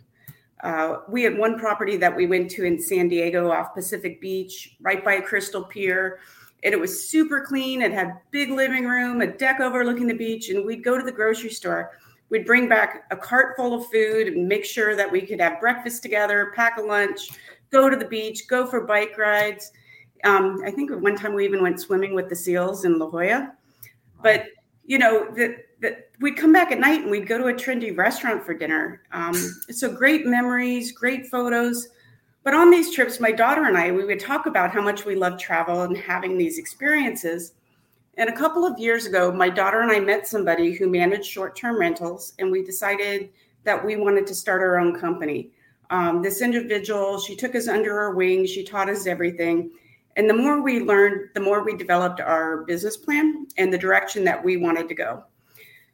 Uh, 0.64 1.02
we 1.08 1.24
had 1.24 1.38
one 1.38 1.60
property 1.60 1.98
that 1.98 2.16
we 2.16 2.26
went 2.28 2.50
to 2.52 2.64
in 2.64 2.80
San 2.80 3.08
Diego 3.08 3.52
off 3.52 3.74
Pacific 3.74 4.20
Beach, 4.20 4.76
right 4.82 5.04
by 5.04 5.20
Crystal 5.20 5.64
Pier. 5.64 6.20
And 6.64 6.74
it 6.74 6.80
was 6.80 7.08
super 7.08 7.42
clean. 7.42 7.82
It 7.82 7.92
had 7.92 8.20
big 8.32 8.50
living 8.50 8.86
room, 8.86 9.22
a 9.22 9.28
deck 9.28 9.60
overlooking 9.60 10.08
the 10.08 10.16
beach, 10.16 10.50
and 10.50 10.66
we'd 10.66 10.84
go 10.84 10.98
to 10.98 11.04
the 11.04 11.12
grocery 11.12 11.52
store. 11.52 11.92
We'd 12.30 12.46
bring 12.46 12.68
back 12.68 13.04
a 13.12 13.16
cart 13.16 13.56
full 13.56 13.76
of 13.76 13.86
food 13.92 14.28
and 14.30 14.48
make 14.48 14.66
sure 14.66 14.96
that 14.96 15.12
we 15.12 15.22
could 15.22 15.40
have 15.40 15.60
breakfast 15.60 16.02
together, 16.02 16.52
pack 16.56 16.78
a 16.78 16.82
lunch, 16.82 17.30
go 17.70 17.90
to 17.90 17.96
the 17.96 18.06
beach, 18.06 18.48
go 18.48 18.66
for 18.66 18.82
bike 18.82 19.18
rides. 19.18 19.72
Um, 20.24 20.62
I 20.66 20.72
think 20.72 20.90
one 20.90 21.16
time 21.16 21.36
we 21.36 21.46
even 21.46 21.62
went 21.62 21.80
swimming 21.80 22.16
with 22.16 22.30
the 22.30 22.36
seals 22.36 22.86
in 22.86 22.98
La 22.98 23.08
Jolla. 23.08 23.54
But 24.24 24.48
you 24.86 24.98
know 24.98 25.30
that 25.36 25.66
that 25.82 26.10
we'd 26.20 26.38
come 26.38 26.54
back 26.54 26.72
at 26.72 26.80
night 26.80 27.02
and 27.02 27.12
we'd 27.12 27.28
go 27.28 27.38
to 27.38 27.48
a 27.48 27.54
trendy 27.54 27.96
restaurant 27.96 28.44
for 28.44 28.54
dinner. 28.54 29.02
Um, 29.12 29.36
so 29.70 29.92
great 29.92 30.26
memories, 30.26 30.92
great 30.92 31.28
photos. 31.28 31.90
But 32.44 32.54
on 32.54 32.70
these 32.70 32.94
trips, 32.94 33.20
my 33.20 33.32
daughter 33.32 33.66
and 33.66 33.78
I, 33.78 33.92
we 33.92 34.06
would 34.06 34.20
talk 34.20 34.46
about 34.46 34.72
how 34.72 34.82
much 34.82 35.04
we 35.04 35.16
love 35.16 35.38
travel 35.40 35.82
and 35.82 35.98
having 35.98 36.38
these 36.38 36.60
experiences. 36.60 37.54
And 38.18 38.30
a 38.30 38.36
couple 38.36 38.66
of 38.66 38.80
years 38.80 39.06
ago, 39.06 39.32
my 39.32 39.50
daughter 39.50 39.82
and 39.82 39.92
I 39.92 40.00
met 40.00 40.28
somebody 40.28 40.74
who 40.74 40.88
managed 40.90 41.26
short 41.26 41.56
term 41.56 41.80
rentals, 41.80 42.34
and 42.40 42.52
we 42.52 42.64
decided 42.64 43.30
that 43.64 43.84
we 43.84 43.96
wanted 43.98 44.26
to 44.28 44.36
start 44.36 44.62
our 44.62 44.78
own 44.80 44.98
company. 44.98 45.50
Um, 45.90 46.22
this 46.22 46.42
individual, 46.42 47.20
she 47.20 47.36
took 47.36 47.56
us 47.56 47.68
under 47.68 47.94
her 47.94 48.16
wing, 48.16 48.46
she 48.46 48.64
taught 48.64 48.90
us 48.90 49.08
everything. 49.08 49.72
And 50.16 50.30
the 50.30 50.34
more 50.34 50.62
we 50.62 50.80
learned, 50.80 51.30
the 51.34 51.42
more 51.42 51.64
we 51.64 51.76
developed 51.76 52.22
our 52.22 52.64
business 52.64 52.96
plan 52.96 53.48
and 53.58 53.72
the 53.72 53.78
direction 53.78 54.24
that 54.24 54.44
we 54.44 54.58
wanted 54.58 54.88
to 54.88 54.96
go. 54.96 55.24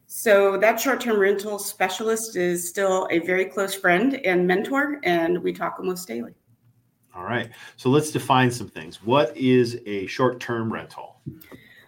So 0.05 0.57
that 0.57 0.79
short-term 0.79 1.17
rental 1.17 1.57
specialist 1.57 2.36
is 2.36 2.67
still 2.67 3.07
a 3.12 3.19
very 3.19 3.45
close 3.45 3.73
friend 3.73 4.19
and 4.25 4.45
mentor, 4.45 4.99
and 5.03 5.41
we 5.41 5.53
talk 5.53 5.77
almost 5.79 6.07
daily. 6.07 6.34
All 7.15 7.23
right. 7.23 7.49
So 7.77 7.89
let's 7.89 8.12
define 8.12 8.51
some 8.51 8.67
things. 8.67 9.01
What 9.03 9.36
is 9.36 9.79
a 9.86 10.05
short-term 10.07 10.71
rental? 10.71 11.21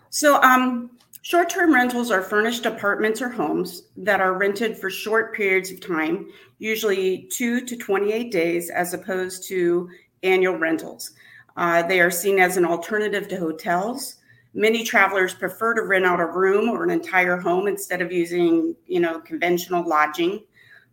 So 0.10 0.42
um, 0.42 0.92
short-term 1.22 1.74
rentals 1.74 2.12
are 2.12 2.22
furnished 2.22 2.66
apartments 2.66 3.22
or 3.22 3.30
homes 3.30 3.90
that 3.98 4.22
are 4.22 4.38
rented 4.38 4.78
for 4.78 4.90
short 4.90 5.36
periods 5.36 5.70
of 5.72 5.82
time, 5.82 6.30
usually 6.60 7.28
two 7.32 7.66
to 7.66 7.76
28 7.76 8.32
days, 8.32 8.70
as 8.70 8.94
opposed 8.94 9.48
to 9.50 9.90
annual 10.24 10.58
rentals. 10.58 11.12
Uh, 11.56 11.84
they 11.84 12.00
are 12.00 12.12
seen 12.12 12.40
as 12.40 12.58
an 12.58 12.66
alternative 12.66 13.28
to 13.28 13.38
hotels. 13.38 14.18
Many 14.54 14.84
travelers 14.84 15.34
prefer 15.34 15.74
to 15.74 15.84
rent 15.84 16.06
out 16.06 16.20
a 16.20 16.26
room 16.26 16.70
or 16.70 16.84
an 16.84 16.90
entire 16.90 17.38
home 17.38 17.68
instead 17.68 18.02
of 18.02 18.12
using, 18.12 18.76
you 18.86 19.00
know, 19.00 19.20
conventional 19.20 19.88
lodging. 19.88 20.44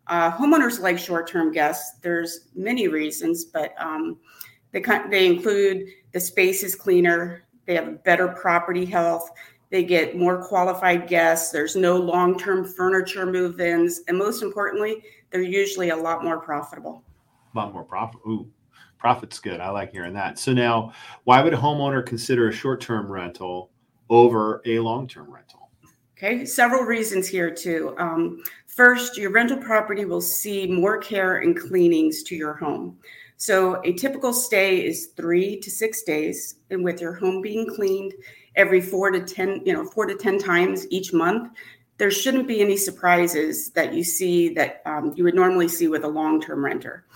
Uh, 0.07 0.31
homeowners 0.31 0.81
like 0.81 0.99
short-term 0.99 1.53
guests. 1.53 1.99
There's 2.01 2.49
many 2.55 2.89
reasons, 2.89 3.45
but 3.45 3.75
um, 3.79 4.19
they 4.73 4.83
they 5.11 5.27
include 5.27 5.89
the 6.13 6.21
space 6.21 6.63
is 6.63 6.75
cleaner. 6.75 7.45
They 7.67 7.75
have 7.75 8.03
better 8.03 8.29
property 8.29 8.85
health. 8.85 9.31
They 9.71 9.85
get 9.85 10.17
more 10.17 10.43
qualified 10.43 11.07
guests. 11.07 11.53
There's 11.53 11.77
no 11.77 11.97
long-term 11.97 12.65
furniture 12.65 13.25
move-ins, 13.25 14.01
and 14.09 14.19
most 14.19 14.43
importantly, 14.43 15.05
they're 15.31 15.43
usually 15.43 15.91
a 15.91 15.97
lot 15.97 16.25
more 16.25 16.41
profitable. 16.41 17.05
A 17.55 17.59
lot 17.59 17.73
more 17.73 17.85
profitable. 17.85 18.49
Profit's 19.01 19.39
good. 19.39 19.61
I 19.61 19.71
like 19.71 19.93
hearing 19.93 20.13
that. 20.13 20.39
So 20.39 20.53
now, 20.53 20.93
why 21.25 21.43
would 21.43 21.55
a 21.55 21.57
homeowner 21.57 22.05
consider 22.05 22.49
a 22.49 22.53
short-term 22.53 23.11
rental 23.11 23.71
over 24.11 24.61
a 24.67 24.79
long-term 24.79 25.33
rental? 25.33 25.71
Okay, 26.19 26.45
several 26.45 26.83
reasons 26.83 27.27
here 27.27 27.51
too. 27.51 27.95
Um, 27.97 28.43
first, 28.67 29.17
your 29.17 29.31
rental 29.31 29.57
property 29.57 30.05
will 30.05 30.21
see 30.21 30.67
more 30.67 30.99
care 30.99 31.39
and 31.39 31.59
cleanings 31.59 32.23
to 32.25 32.37
your 32.37 32.53
home. 32.53 32.99
So, 33.39 33.81
a 33.85 33.95
typical 33.95 34.35
stay 34.35 34.85
is 34.85 35.13
three 35.17 35.59
to 35.61 35.71
six 35.71 36.03
days, 36.03 36.57
and 36.69 36.85
with 36.85 37.01
your 37.01 37.15
home 37.15 37.41
being 37.41 37.67
cleaned 37.75 38.13
every 38.55 38.83
four 38.83 39.11
to 39.11 39.23
10, 39.23 39.63
you 39.65 39.73
know, 39.73 39.87
four 39.87 40.05
to 40.05 40.15
10 40.15 40.39
times 40.39 40.87
each 40.91 41.15
month, 41.15 41.51
there 41.97 42.11
shouldn't 42.11 42.47
be 42.47 42.61
any 42.61 42.77
surprises 42.77 43.71
that 43.71 43.95
you 43.95 44.05
see 44.05 44.51
that 44.51 44.83
um, 44.85 45.15
you 45.17 45.25
would 45.25 45.35
normally 45.35 45.69
see 45.69 45.89
with 45.89 46.05
a 46.05 46.09
long 46.09 46.39
term 46.39 46.63
renter. 46.63 47.07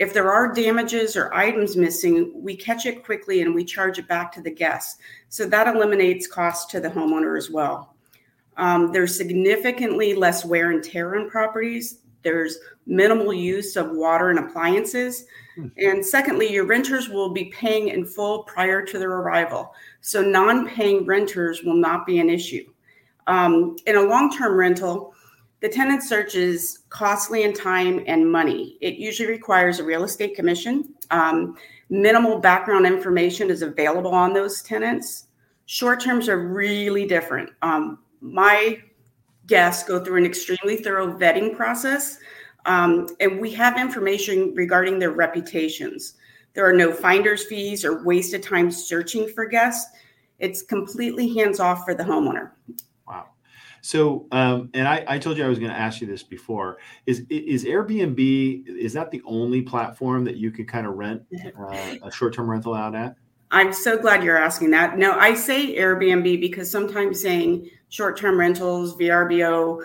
If 0.00 0.14
there 0.14 0.32
are 0.32 0.50
damages 0.50 1.14
or 1.14 1.32
items 1.34 1.76
missing, 1.76 2.32
we 2.34 2.56
catch 2.56 2.86
it 2.86 3.04
quickly 3.04 3.42
and 3.42 3.54
we 3.54 3.66
charge 3.66 3.98
it 3.98 4.08
back 4.08 4.32
to 4.32 4.40
the 4.40 4.50
guest. 4.50 4.98
So 5.28 5.44
that 5.44 5.68
eliminates 5.68 6.26
costs 6.26 6.72
to 6.72 6.80
the 6.80 6.88
homeowner 6.88 7.36
as 7.36 7.50
well. 7.50 7.94
Um, 8.56 8.92
there's 8.92 9.14
significantly 9.14 10.14
less 10.14 10.42
wear 10.42 10.70
and 10.70 10.82
tear 10.82 11.16
on 11.16 11.28
properties. 11.28 11.98
There's 12.22 12.58
minimal 12.86 13.34
use 13.34 13.76
of 13.76 13.90
water 13.90 14.30
and 14.30 14.38
appliances. 14.38 15.26
Hmm. 15.54 15.66
And 15.76 16.04
secondly, 16.04 16.50
your 16.50 16.64
renters 16.64 17.10
will 17.10 17.34
be 17.34 17.52
paying 17.54 17.88
in 17.88 18.06
full 18.06 18.44
prior 18.44 18.82
to 18.82 18.98
their 18.98 19.12
arrival. 19.12 19.74
So 20.00 20.22
non 20.22 20.66
paying 20.66 21.04
renters 21.04 21.62
will 21.62 21.76
not 21.76 22.06
be 22.06 22.20
an 22.20 22.30
issue. 22.30 22.64
Um, 23.26 23.76
in 23.86 23.96
a 23.96 24.02
long 24.02 24.34
term 24.34 24.54
rental, 24.54 25.12
the 25.60 25.68
tenant 25.68 26.02
search 26.02 26.34
is 26.34 26.80
costly 26.88 27.42
in 27.42 27.52
time 27.52 28.02
and 28.06 28.30
money. 28.30 28.78
It 28.80 28.94
usually 28.96 29.28
requires 29.28 29.78
a 29.78 29.84
real 29.84 30.04
estate 30.04 30.34
commission. 30.34 30.94
Um, 31.10 31.56
minimal 31.90 32.38
background 32.38 32.86
information 32.86 33.50
is 33.50 33.62
available 33.62 34.12
on 34.12 34.32
those 34.32 34.62
tenants. 34.62 35.26
Short 35.66 36.00
terms 36.00 36.28
are 36.28 36.38
really 36.38 37.06
different. 37.06 37.50
Um, 37.62 37.98
my 38.20 38.82
guests 39.46 39.86
go 39.86 40.02
through 40.02 40.18
an 40.18 40.26
extremely 40.26 40.76
thorough 40.76 41.12
vetting 41.18 41.54
process, 41.54 42.18
um, 42.64 43.08
and 43.20 43.40
we 43.40 43.50
have 43.52 43.78
information 43.78 44.54
regarding 44.54 44.98
their 44.98 45.10
reputations. 45.10 46.14
There 46.54 46.66
are 46.66 46.72
no 46.72 46.92
finder's 46.92 47.44
fees 47.44 47.84
or 47.84 48.02
wasted 48.02 48.42
time 48.42 48.70
searching 48.70 49.28
for 49.28 49.44
guests. 49.44 49.90
It's 50.38 50.62
completely 50.62 51.34
hands 51.34 51.60
off 51.60 51.84
for 51.84 51.94
the 51.94 52.02
homeowner. 52.02 52.50
So, 53.82 54.26
um, 54.32 54.70
and 54.74 54.86
I, 54.86 55.04
I, 55.06 55.18
told 55.18 55.36
you 55.36 55.44
I 55.44 55.48
was 55.48 55.58
going 55.58 55.70
to 55.70 55.76
ask 55.76 56.00
you 56.00 56.06
this 56.06 56.22
before. 56.22 56.78
Is 57.06 57.24
is 57.30 57.64
Airbnb 57.64 58.66
is 58.66 58.92
that 58.92 59.10
the 59.10 59.22
only 59.24 59.62
platform 59.62 60.24
that 60.24 60.36
you 60.36 60.50
can 60.50 60.66
kind 60.66 60.86
of 60.86 60.94
rent 60.94 61.22
uh, 61.58 61.96
a 62.02 62.12
short 62.12 62.34
term 62.34 62.50
rental 62.50 62.74
out 62.74 62.94
at? 62.94 63.16
I'm 63.52 63.72
so 63.72 63.98
glad 63.98 64.22
you're 64.22 64.36
asking 64.38 64.70
that. 64.72 64.96
No, 64.96 65.18
I 65.18 65.34
say 65.34 65.76
Airbnb 65.76 66.40
because 66.40 66.70
sometimes 66.70 67.20
saying 67.20 67.68
short-term 67.88 68.38
rentals, 68.38 68.96
VRBO, 68.96 69.84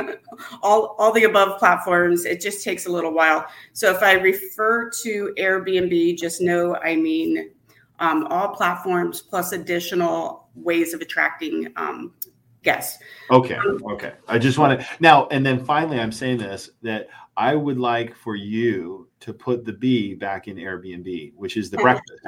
all 0.62 0.96
all 0.98 1.12
the 1.12 1.24
above 1.24 1.58
platforms, 1.58 2.24
it 2.24 2.40
just 2.40 2.64
takes 2.64 2.86
a 2.86 2.90
little 2.90 3.12
while. 3.12 3.46
So 3.74 3.90
if 3.90 4.02
I 4.02 4.12
refer 4.14 4.90
to 5.02 5.34
Airbnb, 5.38 6.18
just 6.18 6.40
know 6.40 6.76
I 6.76 6.96
mean 6.96 7.50
um, 7.98 8.26
all 8.30 8.48
platforms 8.48 9.20
plus 9.20 9.52
additional 9.52 10.48
ways 10.54 10.94
of 10.94 11.02
attracting 11.02 11.70
um, 11.76 12.14
guests. 12.62 13.02
Okay, 13.30 13.56
um, 13.56 13.82
okay. 13.90 14.14
I 14.28 14.38
just 14.38 14.58
want 14.58 14.80
to 14.80 14.86
now, 15.00 15.26
and 15.28 15.44
then 15.44 15.64
finally, 15.64 15.98
I'm 15.98 16.12
saying 16.12 16.38
this 16.38 16.70
that 16.82 17.08
I 17.36 17.54
would 17.54 17.78
like 17.78 18.14
for 18.14 18.36
you 18.36 19.08
to 19.20 19.32
put 19.32 19.64
the 19.64 19.72
B 19.72 20.14
back 20.14 20.48
in 20.48 20.56
Airbnb, 20.56 21.32
which 21.34 21.56
is 21.56 21.70
the 21.70 21.76
breakfast. 21.78 22.20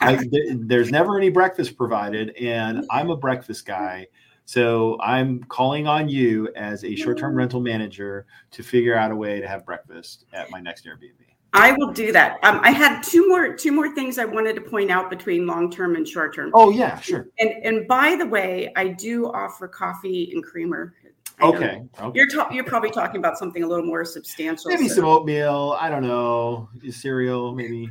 I, 0.00 0.16
th- 0.16 0.58
there's 0.60 0.90
never 0.90 1.16
any 1.16 1.30
breakfast 1.30 1.76
provided, 1.76 2.30
and 2.36 2.84
I'm 2.90 3.10
a 3.10 3.16
breakfast 3.16 3.66
guy. 3.66 4.06
So 4.46 5.00
I'm 5.00 5.42
calling 5.44 5.86
on 5.86 6.08
you 6.08 6.52
as 6.54 6.84
a 6.84 6.94
short-term 6.94 7.34
rental 7.34 7.60
manager 7.60 8.26
to 8.50 8.62
figure 8.62 8.94
out 8.94 9.10
a 9.10 9.16
way 9.16 9.40
to 9.40 9.48
have 9.48 9.64
breakfast 9.64 10.26
at 10.34 10.50
my 10.50 10.60
next 10.60 10.84
Airbnb. 10.84 11.23
I 11.54 11.72
will 11.72 11.92
do 11.92 12.12
that. 12.12 12.38
Um, 12.42 12.60
I 12.62 12.70
had 12.70 13.00
two 13.02 13.28
more 13.28 13.54
two 13.54 13.72
more 13.72 13.94
things 13.94 14.18
I 14.18 14.24
wanted 14.24 14.54
to 14.56 14.60
point 14.60 14.90
out 14.90 15.08
between 15.08 15.46
long 15.46 15.70
term 15.70 15.96
and 15.96 16.06
short 16.06 16.34
term. 16.34 16.50
Oh 16.52 16.70
yeah, 16.70 16.98
sure. 17.00 17.28
And 17.38 17.50
and 17.64 17.88
by 17.88 18.16
the 18.16 18.26
way, 18.26 18.72
I 18.76 18.88
do 18.88 19.32
offer 19.32 19.68
coffee 19.68 20.30
and 20.32 20.42
creamer 20.44 20.94
Okay. 21.40 21.82
okay. 22.00 22.18
You're 22.18 22.28
ta- 22.28 22.48
you're 22.52 22.64
probably 22.64 22.90
talking 22.90 23.18
about 23.18 23.38
something 23.38 23.62
a 23.62 23.66
little 23.66 23.84
more 23.84 24.04
substantial. 24.04 24.70
Maybe 24.70 24.88
so. 24.88 24.96
some 24.96 25.04
oatmeal. 25.04 25.76
I 25.78 25.88
don't 25.88 26.02
know. 26.02 26.68
Cereal, 26.90 27.54
maybe. 27.54 27.88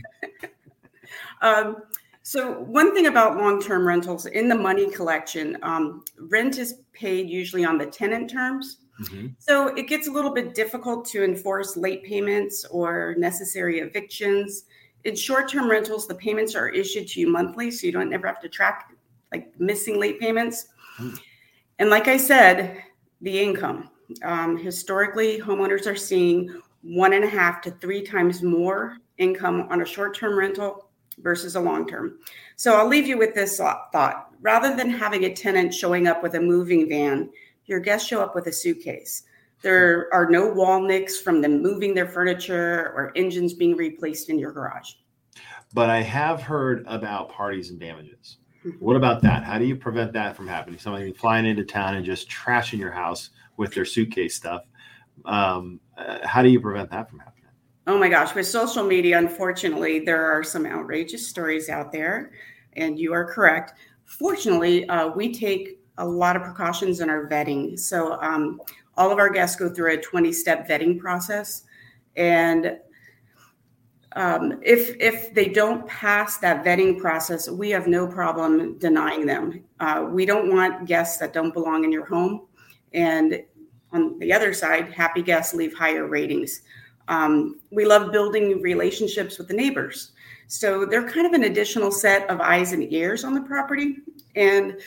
um, 1.42 1.78
so 2.22 2.62
one 2.62 2.94
thing 2.94 3.08
about 3.08 3.36
long-term 3.36 3.86
rentals 3.86 4.26
in 4.28 4.48
the 4.48 4.56
money 4.56 4.90
collection, 4.90 5.58
um, 5.62 6.06
rent 6.18 6.58
is 6.58 6.76
paid 6.94 7.30
usually 7.30 7.66
on 7.66 7.78
the 7.78 7.86
tenant 7.86 8.30
terms. 8.30 8.78
Mm-hmm. 9.02 9.28
So 9.40 9.68
it 9.76 9.88
gets 9.88 10.08
a 10.08 10.12
little 10.12 10.34
bit 10.34 10.54
difficult 10.54 11.06
to 11.06 11.24
enforce 11.24 11.76
late 11.76 12.04
payments 12.04 12.66
or 12.66 13.16
necessary 13.18 13.80
evictions. 13.80 14.66
In 15.04 15.16
short-term 15.16 15.70
rentals, 15.70 16.08
the 16.08 16.16
payments 16.16 16.56
are 16.56 16.70
issued 16.70 17.08
to 17.10 17.20
you 17.20 17.28
monthly, 17.28 17.72
so 17.72 17.86
you 17.88 17.92
don't 17.92 18.14
ever 18.14 18.28
have 18.28 18.40
to 18.42 18.50
track 18.50 18.94
like 19.32 19.52
missing 19.60 20.00
late 20.00 20.20
payments. 20.20 20.68
Mm. 21.00 21.20
And 21.80 21.90
like 21.90 22.08
I 22.08 22.18
said, 22.18 22.84
the 23.22 23.40
income. 23.40 23.90
Um, 24.24 24.58
historically, 24.58 25.40
homeowners 25.40 25.88
are 25.88 25.96
seeing 25.96 26.62
one 26.84 27.14
and 27.14 27.24
a 27.24 27.30
half 27.30 27.62
to 27.62 27.72
three 27.72 28.04
times 28.04 28.44
more 28.44 28.98
income 29.18 29.68
on 29.70 29.82
a 29.82 29.86
short 29.86 30.16
term 30.16 30.38
rental 30.38 30.90
versus 31.20 31.56
a 31.56 31.60
long 31.60 31.88
term. 31.88 32.20
So 32.56 32.76
I'll 32.76 32.88
leave 32.88 33.08
you 33.08 33.18
with 33.18 33.34
this 33.34 33.58
thought. 33.58 34.30
Rather 34.42 34.76
than 34.76 34.90
having 34.90 35.26
a 35.26 35.34
tenant 35.34 35.74
showing 35.74 36.08
up 36.08 36.22
with 36.22 36.36
a 36.36 36.40
moving 36.40 36.90
van, 36.90 37.30
your 37.66 37.80
guests 37.80 38.08
show 38.08 38.22
up 38.22 38.36
with 38.36 38.48
a 38.48 38.52
suitcase. 38.52 39.24
There 39.62 40.10
are 40.14 40.30
no 40.30 40.52
wall 40.52 40.82
nicks 40.82 41.20
from 41.20 41.42
them 41.42 41.62
moving 41.62 41.94
their 41.94 42.08
furniture 42.08 42.92
or 42.96 43.12
engines 43.16 43.54
being 43.54 43.78
replaced 43.78 44.30
in 44.30 44.38
your 44.38 44.52
garage. 44.52 44.92
But 45.74 45.90
I 45.90 46.02
have 46.02 46.42
heard 46.42 46.86
about 46.88 47.30
parties 47.30 47.70
and 47.70 47.80
damages. 47.80 48.38
What 48.80 48.96
about 48.96 49.22
that? 49.24 49.44
How 49.44 49.58
do 49.58 49.66
you 49.66 49.76
prevent 49.76 50.14
that 50.14 50.38
from 50.38 50.48
happening? 50.48 50.80
Somebody 50.80 51.12
flying 51.12 51.46
into 51.46 51.66
town 51.66 51.96
and 51.96 52.06
just 52.06 52.30
trashing 52.30 52.80
your 52.80 52.92
house 52.92 53.32
with 53.58 53.74
their 53.74 53.84
suitcase 53.84 54.36
stuff. 54.36 54.64
Um, 55.26 55.80
uh, 55.98 56.26
how 56.26 56.42
do 56.42 56.50
you 56.50 56.62
prevent 56.62 56.90
that 56.92 57.10
from 57.10 57.20
happening? 57.20 57.52
Oh 57.88 58.00
my 58.00 58.08
gosh, 58.08 58.34
with 58.34 58.48
social 58.48 58.84
media, 58.84 59.18
unfortunately, 59.18 60.00
there 60.00 60.26
are 60.26 60.44
some 60.44 60.66
outrageous 60.66 61.28
stories 61.28 61.68
out 61.68 61.92
there, 61.92 62.32
and 62.78 62.98
you 62.98 63.12
are 63.12 63.26
correct. 63.26 63.74
Fortunately, 64.06 64.88
uh, 64.88 65.10
we 65.10 65.34
take 65.34 65.83
a 65.98 66.06
lot 66.06 66.36
of 66.36 66.44
precautions 66.44 67.00
in 67.00 67.10
our 67.10 67.28
vetting. 67.28 67.78
So, 67.80 68.20
um, 68.22 68.60
all 68.96 69.12
of 69.12 69.18
our 69.18 69.30
guests 69.30 69.56
go 69.56 69.70
through 69.70 69.94
a 69.94 69.98
20 69.98 70.32
step 70.32 70.68
vetting 70.68 71.00
process. 71.00 71.64
And 72.16 72.78
um, 74.16 74.60
if 74.62 74.96
if 75.00 75.34
they 75.34 75.48
don't 75.48 75.88
pass 75.88 76.38
that 76.38 76.64
vetting 76.64 77.00
process, 77.00 77.50
we 77.50 77.72
have 77.72 77.88
no 77.88 78.08
problem 78.08 78.78
denying 78.78 79.26
them. 79.26 79.64
Uh, 79.80 80.08
we 80.10 80.26
don't 80.26 80.54
want 80.54 80.86
guests 80.86 81.18
that 81.18 81.34
don't 81.34 81.54
belong 81.54 81.84
in 81.84 81.92
your 81.92 82.06
home, 82.06 82.46
and 82.94 83.42
on 83.92 84.20
the 84.20 84.32
other 84.32 84.54
side, 84.54 84.94
happy 84.94 85.24
guests 85.24 85.56
leave 85.56 85.74
higher 85.74 86.08
ratings. 86.08 86.62
Um, 87.08 87.60
we 87.72 87.86
love 87.86 88.12
building 88.12 88.62
relationships 88.62 89.40
with 89.40 89.48
the 89.48 89.56
neighbors, 89.56 90.12
so 90.46 90.86
they're 90.86 91.10
kind 91.10 91.26
of 91.26 91.34
an 91.34 91.46
additional 91.46 91.92
set 91.92 92.30
of 92.30 92.40
eyes 92.40 92.72
and 92.72 92.94
ears 92.94 93.24
on 93.24 93.34
the 93.34 93.42
property, 93.42 93.96
and 94.36 94.78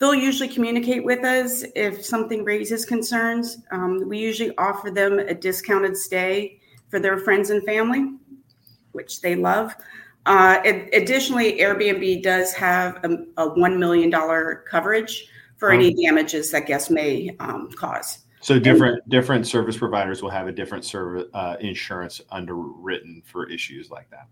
they'll 0.00 0.14
usually 0.14 0.48
communicate 0.48 1.04
with 1.04 1.24
us 1.24 1.64
if 1.76 2.04
something 2.04 2.42
raises 2.42 2.84
concerns. 2.84 3.58
Um, 3.70 4.08
we 4.08 4.18
usually 4.18 4.56
offer 4.58 4.90
them 4.90 5.20
a 5.20 5.34
discounted 5.34 5.96
stay 5.96 6.58
for 6.88 6.98
their 6.98 7.18
friends 7.18 7.50
and 7.50 7.62
family 7.64 8.14
which 8.92 9.20
they 9.20 9.34
love. 9.34 9.74
Uh, 10.26 10.60
additionally, 10.92 11.58
Airbnb 11.58 12.22
does 12.22 12.52
have 12.52 13.02
a, 13.04 13.10
a 13.38 13.50
$1 13.50 13.78
million 13.78 14.10
coverage 14.70 15.28
for 15.56 15.72
any 15.72 15.94
damages 15.94 16.50
that 16.50 16.66
guests 16.66 16.90
may 16.90 17.34
um, 17.40 17.70
cause. 17.72 18.24
So 18.40 18.58
different 18.58 19.02
and, 19.02 19.10
different 19.10 19.46
service 19.46 19.76
providers 19.76 20.22
will 20.22 20.30
have 20.30 20.46
a 20.46 20.52
different 20.52 20.84
service 20.84 21.26
uh, 21.34 21.56
insurance 21.60 22.20
underwritten 22.30 23.22
for 23.24 23.48
issues 23.50 23.90
like 23.90 24.08
that. 24.10 24.26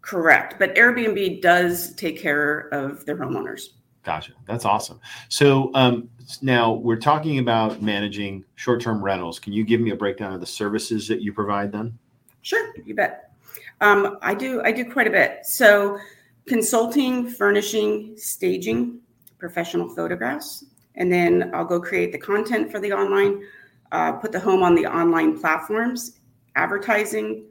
Correct, 0.00 0.56
but 0.58 0.74
Airbnb 0.74 1.40
does 1.42 1.94
take 1.94 2.20
care 2.20 2.68
of 2.72 3.04
their 3.06 3.16
homeowners. 3.16 3.68
Gotcha. 4.02 4.32
That's 4.46 4.64
awesome. 4.64 5.00
So 5.28 5.70
um, 5.74 6.08
now 6.40 6.72
we're 6.72 6.96
talking 6.96 7.38
about 7.38 7.82
managing 7.82 8.44
short-term 8.56 9.02
rentals. 9.02 9.38
Can 9.38 9.52
you 9.52 9.64
give 9.64 9.80
me 9.80 9.90
a 9.90 9.96
breakdown 9.96 10.32
of 10.32 10.40
the 10.40 10.46
services 10.46 11.06
that 11.08 11.22
you 11.22 11.32
provide 11.32 11.70
then? 11.70 11.96
Sure, 12.42 12.74
you 12.84 12.94
bet. 12.94 13.32
Um, 13.80 14.18
I 14.22 14.34
do 14.34 14.60
I 14.62 14.72
do 14.72 14.90
quite 14.90 15.06
a 15.06 15.10
bit. 15.10 15.44
So 15.44 15.98
consulting, 16.46 17.28
furnishing, 17.28 18.14
staging, 18.16 19.00
professional 19.38 19.88
photographs, 19.88 20.64
and 20.96 21.12
then 21.12 21.50
I'll 21.54 21.64
go 21.64 21.80
create 21.80 22.12
the 22.12 22.18
content 22.18 22.70
for 22.70 22.80
the 22.80 22.92
online, 22.92 23.44
uh, 23.92 24.12
put 24.12 24.32
the 24.32 24.40
home 24.40 24.62
on 24.62 24.74
the 24.74 24.86
online 24.86 25.38
platforms, 25.38 26.18
advertising, 26.56 27.44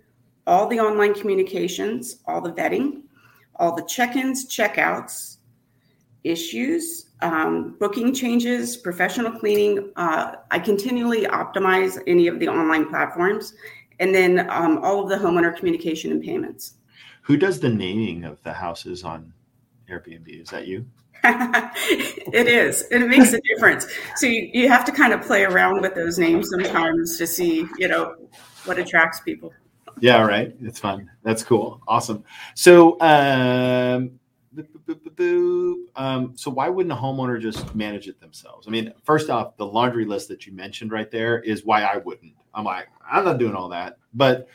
all 0.48 0.68
the 0.68 0.80
online 0.80 1.14
communications, 1.14 2.18
all 2.26 2.42
the 2.42 2.52
vetting, 2.52 3.04
all 3.56 3.76
the 3.76 3.84
check-ins, 3.84 4.48
check-outs, 4.48 5.38
issues, 6.24 7.08
um, 7.22 7.76
booking 7.80 8.14
changes, 8.14 8.78
professional 8.78 9.32
cleaning. 9.32 9.92
Uh, 9.96 10.36
I 10.50 10.60
continually 10.60 11.26
optimize 11.26 12.02
any 12.08 12.28
of 12.28 12.40
the 12.40 12.48
online 12.48 12.90
platforms, 12.90 13.54
and 14.00 14.14
then 14.14 14.50
um, 14.50 14.80
all 14.84 15.04
of 15.04 15.10
the 15.10 15.16
homeowner 15.16 15.56
communication 15.56 16.12
and 16.12 16.22
payments. 16.22 16.76
Who 17.24 17.38
does 17.38 17.60
the 17.60 17.70
naming 17.70 18.24
of 18.24 18.42
the 18.44 18.54
houses 18.54 19.04
on 19.04 19.34
Airbnb? 19.90 20.42
Is 20.42 20.50
that 20.50 20.68
you? 20.68 20.86
it 21.24 22.48
is. 22.48 22.84
And 22.92 23.04
it 23.04 23.08
makes 23.08 23.32
a 23.34 23.40
difference. 23.42 23.86
So 24.16 24.26
you, 24.26 24.50
you 24.54 24.68
have 24.70 24.84
to 24.86 24.92
kind 24.92 25.14
of 25.14 25.22
play 25.22 25.44
around 25.44 25.82
with 25.82 25.94
those 25.94 26.18
names 26.18 26.50
sometimes 26.50 27.18
to 27.20 27.28
see, 27.28 27.68
you 27.78 27.88
know, 27.88 28.16
what 28.66 28.80
attracts 28.80 29.20
people. 29.20 29.54
Yeah, 30.00 30.26
right. 30.26 30.56
It's 30.62 30.80
fun. 30.80 31.12
That's 31.22 31.44
cool. 31.44 31.80
Awesome. 31.88 32.24
So 32.56 33.00
um, 33.02 34.20
um, 35.96 36.34
so 36.36 36.52
why 36.52 36.68
wouldn't 36.70 36.92
a 36.92 36.96
homeowner 36.96 37.40
just 37.40 37.74
manage 37.74 38.08
it 38.08 38.20
themselves? 38.20 38.68
I 38.68 38.72
mean, 38.72 38.94
first 39.04 39.30
off, 39.30 39.56
the 39.58 39.66
laundry 39.66 40.06
list 40.06 40.28
that 40.28 40.46
you 40.46 40.54
mentioned 40.54 40.92
right 40.92 41.10
there 41.10 41.40
is 41.40 41.66
why 41.66 41.84
I 41.84 41.98
wouldn't. 41.98 42.34
I'm 42.54 42.66
like, 42.66 42.90
I'm 43.10 43.24
not 43.24 43.38
doing 43.38 43.56
all 43.56 43.70
that. 43.70 43.98
But 44.14 44.50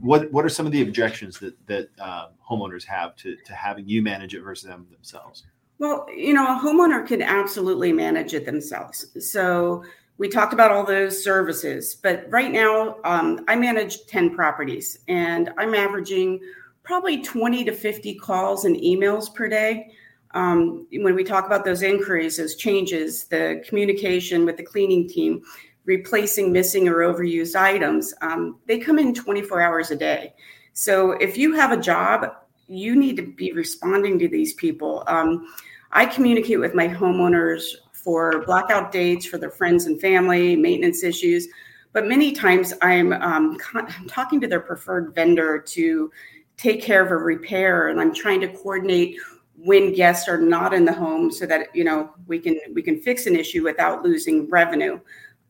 what 0.00 0.32
what 0.32 0.44
are 0.44 0.48
some 0.48 0.64
of 0.64 0.72
the 0.72 0.82
objections 0.82 1.38
that 1.40 1.54
that 1.66 1.88
um, 2.00 2.28
homeowners 2.48 2.84
have 2.84 3.14
to 3.16 3.36
to 3.36 3.52
having 3.52 3.86
you 3.86 4.02
manage 4.02 4.34
it 4.34 4.40
versus 4.40 4.68
them 4.68 4.86
themselves? 4.90 5.44
Well, 5.78 6.06
you 6.14 6.32
know, 6.32 6.44
a 6.56 6.58
homeowner 6.58 7.06
can 7.06 7.20
absolutely 7.20 7.92
manage 7.92 8.32
it 8.32 8.46
themselves. 8.46 9.06
So 9.20 9.84
we 10.16 10.28
talked 10.28 10.54
about 10.54 10.72
all 10.72 10.84
those 10.84 11.22
services, 11.22 11.94
but 11.94 12.24
right 12.30 12.50
now 12.50 12.96
um, 13.04 13.44
I 13.48 13.56
manage 13.56 14.06
10 14.06 14.34
properties 14.34 15.00
and 15.08 15.50
I'm 15.58 15.74
averaging 15.74 16.40
probably 16.86 17.20
20 17.20 17.64
to 17.64 17.72
50 17.72 18.14
calls 18.14 18.64
and 18.64 18.76
emails 18.76 19.34
per 19.34 19.48
day. 19.48 19.90
Um, 20.30 20.86
when 20.92 21.14
we 21.16 21.24
talk 21.24 21.44
about 21.44 21.64
those 21.64 21.82
inquiries, 21.82 22.36
those 22.36 22.54
changes, 22.54 23.24
the 23.24 23.62
communication 23.68 24.44
with 24.44 24.56
the 24.56 24.62
cleaning 24.62 25.08
team, 25.08 25.42
replacing 25.84 26.52
missing 26.52 26.88
or 26.88 26.98
overused 26.98 27.56
items, 27.56 28.14
um, 28.22 28.58
they 28.66 28.78
come 28.78 28.98
in 29.00 29.12
24 29.12 29.60
hours 29.60 29.90
a 29.90 29.96
day. 29.96 30.34
So 30.74 31.12
if 31.12 31.36
you 31.36 31.54
have 31.54 31.72
a 31.72 31.76
job, 31.76 32.30
you 32.68 32.94
need 32.94 33.16
to 33.16 33.22
be 33.22 33.52
responding 33.52 34.18
to 34.20 34.28
these 34.28 34.54
people. 34.54 35.02
Um, 35.08 35.46
I 35.90 36.06
communicate 36.06 36.60
with 36.60 36.74
my 36.74 36.86
homeowners 36.86 37.64
for 37.92 38.44
blackout 38.46 38.92
dates 38.92 39.26
for 39.26 39.38
their 39.38 39.50
friends 39.50 39.86
and 39.86 40.00
family, 40.00 40.54
maintenance 40.54 41.02
issues, 41.02 41.48
but 41.92 42.06
many 42.06 42.30
times 42.32 42.74
I'm, 42.82 43.12
um, 43.14 43.58
I'm 43.74 44.06
talking 44.06 44.40
to 44.42 44.46
their 44.46 44.60
preferred 44.60 45.14
vendor 45.14 45.58
to 45.58 46.12
take 46.56 46.82
care 46.82 47.04
of 47.04 47.10
a 47.10 47.16
repair 47.16 47.88
and 47.88 48.00
i'm 48.00 48.14
trying 48.14 48.40
to 48.40 48.48
coordinate 48.48 49.16
when 49.56 49.92
guests 49.92 50.28
are 50.28 50.38
not 50.38 50.74
in 50.74 50.84
the 50.84 50.92
home 50.92 51.30
so 51.30 51.46
that 51.46 51.74
you 51.74 51.84
know 51.84 52.10
we 52.26 52.38
can 52.38 52.58
we 52.74 52.82
can 52.82 53.00
fix 53.00 53.26
an 53.26 53.34
issue 53.36 53.62
without 53.64 54.02
losing 54.02 54.48
revenue. 54.48 55.00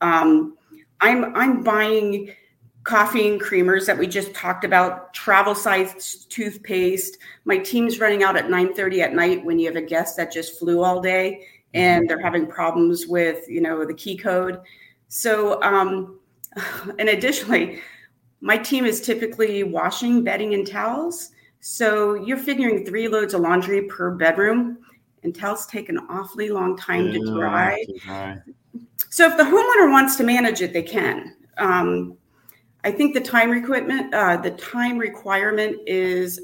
Um, 0.00 0.56
i'm 1.00 1.34
i'm 1.36 1.62
buying 1.62 2.32
coffee 2.84 3.28
and 3.28 3.40
creamers 3.40 3.84
that 3.84 3.98
we 3.98 4.06
just 4.06 4.32
talked 4.32 4.64
about 4.64 5.12
travel 5.12 5.54
size 5.56 6.24
toothpaste. 6.26 7.18
My 7.44 7.58
team's 7.58 7.98
running 7.98 8.22
out 8.22 8.36
at 8.36 8.48
9 8.48 8.74
30 8.74 9.02
at 9.02 9.12
night 9.12 9.44
when 9.44 9.58
you 9.58 9.66
have 9.66 9.76
a 9.76 9.82
guest 9.82 10.16
that 10.16 10.32
just 10.32 10.58
flew 10.58 10.84
all 10.84 11.00
day 11.00 11.46
and 11.74 12.08
they're 12.08 12.20
having 12.20 12.46
problems 12.46 13.06
with 13.06 13.48
you 13.48 13.60
know 13.60 13.84
the 13.84 13.94
key 13.94 14.16
code. 14.16 14.60
So 15.08 15.60
um, 15.62 16.20
and 16.98 17.08
additionally 17.08 17.80
my 18.40 18.58
team 18.58 18.84
is 18.84 19.00
typically 19.00 19.62
washing, 19.62 20.22
bedding, 20.22 20.54
and 20.54 20.66
towels. 20.66 21.30
So 21.60 22.14
you're 22.14 22.36
figuring 22.36 22.84
three 22.84 23.08
loads 23.08 23.34
of 23.34 23.40
laundry 23.40 23.82
per 23.82 24.10
bedroom, 24.12 24.78
and 25.22 25.34
towels 25.34 25.66
take 25.66 25.88
an 25.88 25.98
awfully 26.08 26.50
long 26.50 26.76
time 26.76 27.12
to 27.12 27.18
dry. 27.34 27.84
So 29.10 29.26
if 29.26 29.36
the 29.36 29.42
homeowner 29.42 29.90
wants 29.90 30.16
to 30.16 30.24
manage 30.24 30.62
it, 30.62 30.72
they 30.72 30.82
can. 30.82 31.34
Um, 31.58 32.16
I 32.84 32.92
think 32.92 33.14
the 33.14 33.20
time 33.20 33.50
requirement 33.50 34.14
uh, 34.14 34.36
the 34.36 34.52
time 34.52 34.98
requirement 34.98 35.76
is 35.86 36.40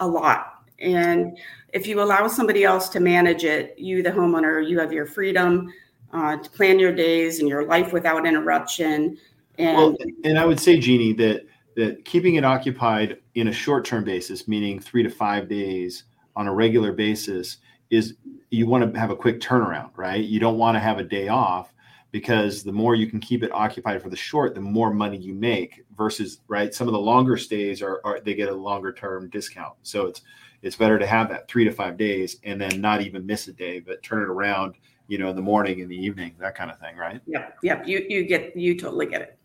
a 0.00 0.06
lot, 0.06 0.64
and 0.80 1.38
if 1.72 1.86
you 1.86 2.02
allow 2.02 2.26
somebody 2.28 2.64
else 2.64 2.88
to 2.90 3.00
manage 3.00 3.44
it, 3.44 3.74
you, 3.78 4.02
the 4.02 4.10
homeowner, 4.10 4.66
you 4.66 4.78
have 4.80 4.92
your 4.92 5.06
freedom 5.06 5.72
uh, 6.12 6.36
to 6.36 6.50
plan 6.50 6.78
your 6.78 6.92
days 6.92 7.40
and 7.40 7.48
your 7.48 7.66
life 7.66 7.92
without 7.92 8.26
interruption. 8.26 9.18
And, 9.58 9.76
well, 9.76 9.96
and 10.24 10.38
I 10.38 10.44
would 10.44 10.60
say, 10.60 10.78
Jeannie, 10.78 11.12
that 11.14 11.46
that 11.76 12.04
keeping 12.04 12.36
it 12.36 12.44
occupied 12.44 13.18
in 13.34 13.48
a 13.48 13.52
short-term 13.52 14.04
basis, 14.04 14.48
meaning 14.48 14.80
three 14.80 15.02
to 15.02 15.10
five 15.10 15.48
days 15.48 16.04
on 16.34 16.48
a 16.48 16.54
regular 16.54 16.92
basis, 16.92 17.58
is 17.90 18.14
you 18.50 18.66
want 18.66 18.92
to 18.92 18.98
have 18.98 19.10
a 19.10 19.16
quick 19.16 19.40
turnaround, 19.40 19.90
right? 19.96 20.24
You 20.24 20.40
don't 20.40 20.58
want 20.58 20.74
to 20.76 20.80
have 20.80 20.98
a 20.98 21.04
day 21.04 21.28
off 21.28 21.72
because 22.10 22.62
the 22.62 22.72
more 22.72 22.94
you 22.94 23.06
can 23.06 23.20
keep 23.20 23.42
it 23.42 23.52
occupied 23.52 24.02
for 24.02 24.08
the 24.08 24.16
short, 24.16 24.54
the 24.54 24.60
more 24.60 24.92
money 24.92 25.18
you 25.18 25.34
make. 25.34 25.84
Versus, 25.96 26.40
right, 26.46 26.72
some 26.72 26.86
of 26.86 26.92
the 26.92 27.00
longer 27.00 27.36
stays 27.36 27.82
are, 27.82 28.00
are 28.04 28.20
they 28.20 28.34
get 28.34 28.48
a 28.48 28.54
longer 28.54 28.92
term 28.92 29.28
discount. 29.30 29.74
So 29.82 30.06
it's 30.06 30.22
it's 30.62 30.76
better 30.76 30.98
to 30.98 31.06
have 31.06 31.28
that 31.28 31.48
three 31.48 31.64
to 31.64 31.72
five 31.72 31.96
days 31.96 32.38
and 32.44 32.60
then 32.60 32.80
not 32.80 33.00
even 33.02 33.26
miss 33.26 33.48
a 33.48 33.52
day, 33.52 33.80
but 33.80 34.02
turn 34.02 34.22
it 34.22 34.28
around, 34.28 34.76
you 35.08 35.18
know, 35.18 35.28
in 35.28 35.36
the 35.36 35.42
morning, 35.42 35.80
in 35.80 35.88
the 35.88 35.96
evening, 35.96 36.34
that 36.38 36.54
kind 36.54 36.70
of 36.70 36.78
thing, 36.78 36.96
right? 36.96 37.20
Yeah, 37.26 37.48
yeah. 37.62 37.84
You 37.84 38.06
you 38.08 38.24
get 38.24 38.56
you 38.56 38.78
totally 38.78 39.06
get 39.06 39.22
it. 39.22 39.37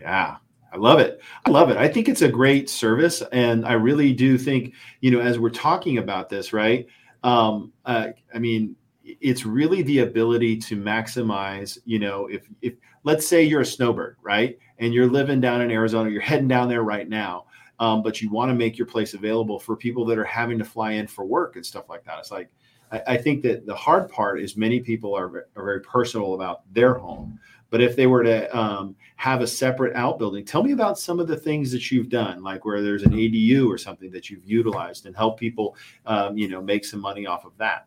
Yeah. 0.00 0.36
I 0.72 0.76
love 0.78 1.00
it. 1.00 1.20
I 1.44 1.50
love 1.50 1.68
it. 1.68 1.76
I 1.76 1.86
think 1.86 2.08
it's 2.08 2.22
a 2.22 2.28
great 2.28 2.70
service. 2.70 3.22
And 3.32 3.66
I 3.66 3.74
really 3.74 4.14
do 4.14 4.38
think, 4.38 4.72
you 5.00 5.10
know, 5.10 5.20
as 5.20 5.38
we're 5.38 5.50
talking 5.50 5.98
about 5.98 6.30
this, 6.30 6.54
right? 6.54 6.86
Um, 7.22 7.72
uh, 7.84 8.08
I 8.34 8.38
mean, 8.38 8.74
it's 9.04 9.44
really 9.44 9.82
the 9.82 9.98
ability 9.98 10.56
to 10.56 10.76
maximize, 10.76 11.76
you 11.84 11.98
know, 11.98 12.26
if, 12.28 12.48
if 12.62 12.74
let's 13.04 13.26
say 13.26 13.42
you're 13.42 13.60
a 13.60 13.66
snowbird, 13.66 14.16
right? 14.22 14.58
And 14.78 14.94
you're 14.94 15.10
living 15.10 15.40
down 15.40 15.60
in 15.60 15.70
Arizona, 15.70 16.08
you're 16.08 16.22
heading 16.22 16.48
down 16.48 16.68
there 16.68 16.82
right 16.82 17.08
now. 17.08 17.46
Um, 17.78 18.02
but 18.02 18.22
you 18.22 18.30
want 18.30 18.48
to 18.50 18.54
make 18.54 18.78
your 18.78 18.86
place 18.86 19.12
available 19.12 19.58
for 19.58 19.76
people 19.76 20.04
that 20.06 20.18
are 20.18 20.24
having 20.24 20.56
to 20.58 20.64
fly 20.64 20.92
in 20.92 21.06
for 21.06 21.24
work 21.24 21.56
and 21.56 21.66
stuff 21.66 21.88
like 21.88 22.04
that. 22.04 22.18
It's 22.18 22.30
like, 22.30 22.48
I, 22.92 23.02
I 23.08 23.16
think 23.16 23.42
that 23.42 23.66
the 23.66 23.74
hard 23.74 24.08
part 24.08 24.40
is 24.40 24.56
many 24.56 24.80
people 24.80 25.14
are, 25.14 25.48
are 25.56 25.64
very 25.64 25.80
personal 25.80 26.34
about 26.34 26.62
their 26.72 26.94
home. 26.94 27.38
But 27.72 27.80
if 27.80 27.96
they 27.96 28.06
were 28.06 28.22
to 28.22 28.54
um, 28.54 28.94
have 29.16 29.40
a 29.40 29.46
separate 29.46 29.96
outbuilding, 29.96 30.44
tell 30.44 30.62
me 30.62 30.72
about 30.72 30.98
some 30.98 31.18
of 31.18 31.26
the 31.26 31.38
things 31.38 31.72
that 31.72 31.90
you've 31.90 32.10
done, 32.10 32.42
like 32.42 32.66
where 32.66 32.82
there's 32.82 33.02
an 33.02 33.12
ADU 33.12 33.66
or 33.66 33.78
something 33.78 34.10
that 34.10 34.28
you've 34.28 34.44
utilized 34.44 35.06
and 35.06 35.16
help 35.16 35.40
people, 35.40 35.74
um, 36.04 36.36
you 36.36 36.48
know, 36.48 36.60
make 36.60 36.84
some 36.84 37.00
money 37.00 37.24
off 37.24 37.46
of 37.46 37.56
that. 37.56 37.86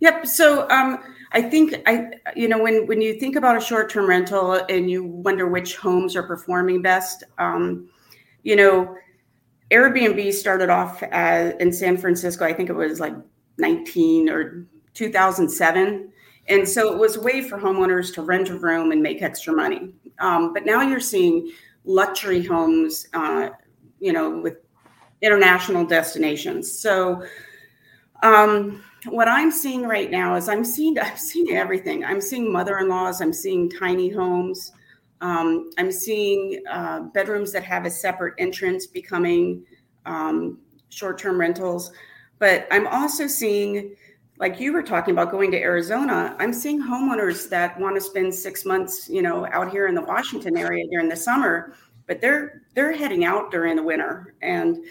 Yep. 0.00 0.26
So 0.26 0.66
um, 0.70 0.98
I 1.32 1.42
think 1.42 1.74
I, 1.86 2.12
you 2.34 2.48
know, 2.48 2.62
when 2.62 2.86
when 2.86 3.02
you 3.02 3.20
think 3.20 3.36
about 3.36 3.54
a 3.54 3.60
short-term 3.60 4.08
rental 4.08 4.54
and 4.70 4.90
you 4.90 5.04
wonder 5.04 5.46
which 5.46 5.76
homes 5.76 6.16
are 6.16 6.22
performing 6.22 6.80
best, 6.80 7.22
um, 7.36 7.90
you 8.44 8.56
know, 8.56 8.96
Airbnb 9.70 10.32
started 10.32 10.70
off 10.70 11.02
as, 11.02 11.52
in 11.60 11.70
San 11.70 11.98
Francisco. 11.98 12.46
I 12.46 12.54
think 12.54 12.70
it 12.70 12.74
was 12.74 12.98
like 12.98 13.14
19 13.58 14.30
or 14.30 14.66
2007 14.94 16.11
and 16.48 16.68
so 16.68 16.92
it 16.92 16.98
was 16.98 17.16
a 17.16 17.20
way 17.20 17.40
for 17.40 17.58
homeowners 17.58 18.12
to 18.14 18.22
rent 18.22 18.48
a 18.48 18.54
room 18.54 18.92
and 18.92 19.02
make 19.02 19.22
extra 19.22 19.52
money. 19.52 19.92
Um, 20.18 20.52
but 20.52 20.66
now 20.66 20.82
you're 20.82 21.00
seeing 21.00 21.52
luxury 21.84 22.42
homes, 22.42 23.06
uh, 23.14 23.50
you 24.00 24.12
know, 24.12 24.30
with 24.40 24.56
international 25.20 25.86
destinations. 25.86 26.70
So 26.70 27.24
um, 28.22 28.82
what 29.06 29.28
I'm 29.28 29.50
seeing 29.50 29.82
right 29.82 30.10
now 30.10 30.34
is 30.34 30.48
I'm 30.48 30.64
seeing 30.64 30.98
I'm 31.02 31.16
seeing 31.16 31.50
everything. 31.56 32.04
I'm 32.04 32.20
seeing 32.20 32.52
mother-in-laws. 32.52 33.20
I'm 33.20 33.32
seeing 33.32 33.70
tiny 33.70 34.08
homes. 34.08 34.72
Um, 35.20 35.70
I'm 35.78 35.92
seeing 35.92 36.62
uh, 36.68 37.00
bedrooms 37.14 37.52
that 37.52 37.62
have 37.62 37.86
a 37.86 37.90
separate 37.90 38.34
entrance 38.38 38.86
becoming 38.86 39.64
um, 40.04 40.58
short-term 40.88 41.38
rentals. 41.38 41.92
But 42.40 42.66
I'm 42.72 42.88
also 42.88 43.28
seeing 43.28 43.94
like 44.38 44.58
you 44.58 44.72
were 44.72 44.82
talking 44.82 45.12
about 45.12 45.30
going 45.30 45.50
to 45.52 45.58
Arizona, 45.58 46.34
I'm 46.38 46.52
seeing 46.52 46.82
homeowners 46.82 47.48
that 47.50 47.78
want 47.78 47.96
to 47.96 48.00
spend 48.00 48.34
six 48.34 48.64
months, 48.64 49.08
you 49.08 49.22
know, 49.22 49.46
out 49.52 49.70
here 49.70 49.86
in 49.86 49.94
the 49.94 50.02
Washington 50.02 50.56
area 50.56 50.84
during 50.90 51.08
the 51.08 51.16
summer, 51.16 51.74
but 52.06 52.20
they're 52.20 52.62
they're 52.74 52.92
heading 52.92 53.24
out 53.24 53.50
during 53.50 53.76
the 53.76 53.82
winter. 53.82 54.34
And 54.42 54.84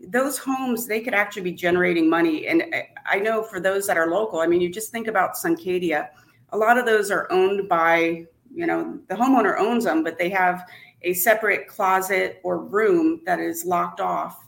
those 0.00 0.38
homes, 0.38 0.86
they 0.86 1.00
could 1.00 1.14
actually 1.14 1.42
be 1.42 1.52
generating 1.52 2.08
money. 2.08 2.46
And 2.46 2.64
I 3.06 3.18
know 3.18 3.42
for 3.42 3.60
those 3.60 3.86
that 3.86 3.96
are 3.96 4.08
local, 4.08 4.40
I 4.40 4.46
mean, 4.46 4.60
you 4.60 4.70
just 4.70 4.92
think 4.92 5.06
about 5.06 5.34
Suncadia, 5.34 6.08
a 6.50 6.56
lot 6.56 6.78
of 6.78 6.86
those 6.86 7.10
are 7.10 7.30
owned 7.32 7.68
by, 7.68 8.26
you 8.54 8.66
know, 8.66 8.98
the 9.08 9.14
homeowner 9.14 9.58
owns 9.58 9.84
them, 9.84 10.04
but 10.04 10.18
they 10.18 10.28
have 10.30 10.68
a 11.02 11.14
separate 11.14 11.68
closet 11.68 12.40
or 12.42 12.58
room 12.58 13.22
that 13.26 13.40
is 13.40 13.64
locked 13.64 14.00
off. 14.00 14.44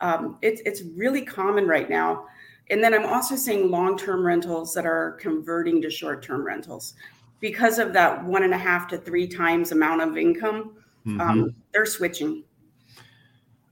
Um, 0.00 0.38
it's 0.42 0.60
it's 0.64 0.82
really 0.82 1.22
common 1.22 1.66
right 1.66 1.90
now 1.90 2.26
and 2.70 2.82
then 2.82 2.94
I'm 2.94 3.06
also 3.06 3.36
seeing 3.36 3.70
long 3.70 3.96
term 3.96 4.24
rentals 4.24 4.74
that 4.74 4.86
are 4.86 5.12
converting 5.12 5.80
to 5.82 5.90
short 5.90 6.22
term 6.22 6.44
rentals 6.44 6.94
because 7.40 7.78
of 7.78 7.92
that 7.92 8.24
one 8.24 8.42
and 8.42 8.52
a 8.52 8.58
half 8.58 8.88
to 8.88 8.98
three 8.98 9.26
times 9.26 9.72
amount 9.72 10.02
of 10.02 10.16
income. 10.16 10.76
Um, 11.06 11.18
mm-hmm. 11.18 11.20
Um, 11.20 11.54
they're 11.72 11.86
switching. 11.86 12.44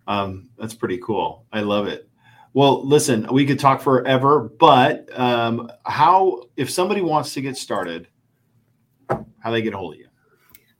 Um, 0.07 0.51
that's 0.59 0.75
pretty 0.75 0.99
cool. 0.99 1.45
I 1.53 1.61
love 1.61 1.89
it. 1.89 2.09
Well, 2.55 2.87
listen, 2.87 3.27
we 3.31 3.45
could 3.45 3.59
talk 3.59 3.83
forever, 3.83 4.51
but 4.59 5.11
um, 5.19 5.71
how 5.85 6.45
if 6.57 6.71
somebody 6.71 7.03
wants 7.03 7.35
to 7.35 7.43
get 7.43 7.57
started, 7.57 8.09
how 9.11 9.51
they 9.51 9.61
get 9.61 9.75
a 9.75 9.77
hold 9.77 9.95
of 9.95 10.01
you? 10.01 10.07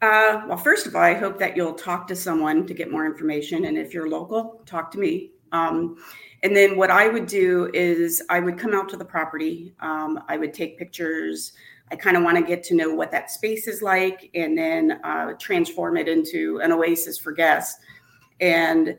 Uh, 0.01 0.47
well, 0.49 0.57
first 0.57 0.87
of 0.87 0.97
all, 0.97 1.03
I 1.03 1.15
hope 1.15 1.39
that 1.39 1.57
you'll 1.57 1.75
talk 1.75 2.07
to 2.09 2.17
someone 2.17 2.67
to 2.67 2.73
get 2.73 2.91
more 2.91 3.05
information, 3.05 3.67
and 3.67 3.77
if 3.77 3.93
you're 3.93 4.09
local, 4.09 4.63
talk 4.65 4.91
to 4.93 4.99
me. 4.99 5.33
Um, 5.53 5.97
and 6.43 6.55
then 6.55 6.77
what 6.77 6.91
I 6.91 7.09
would 7.09 7.27
do 7.27 7.71
is 7.73 8.23
I 8.29 8.41
would 8.41 8.59
come 8.59 8.75
out 8.75 8.89
to 8.91 8.97
the 8.97 9.05
property. 9.05 9.75
Um, 9.81 10.21
I 10.29 10.37
would 10.37 10.53
take 10.53 10.79
pictures. 10.79 11.53
I 11.91 11.97
kind 11.97 12.17
of 12.17 12.23
want 12.23 12.37
to 12.37 12.43
get 12.43 12.63
to 12.65 12.75
know 12.75 12.95
what 12.95 13.11
that 13.13 13.31
space 13.31 13.69
is 13.69 13.81
like, 13.81 14.31
and 14.35 14.57
then 14.57 15.01
uh, 15.05 15.33
transform 15.39 15.97
it 15.97 16.09
into 16.09 16.61
an 16.63 16.73
oasis 16.73 17.19
for 17.19 17.33
guests. 17.33 17.81
And 18.41 18.97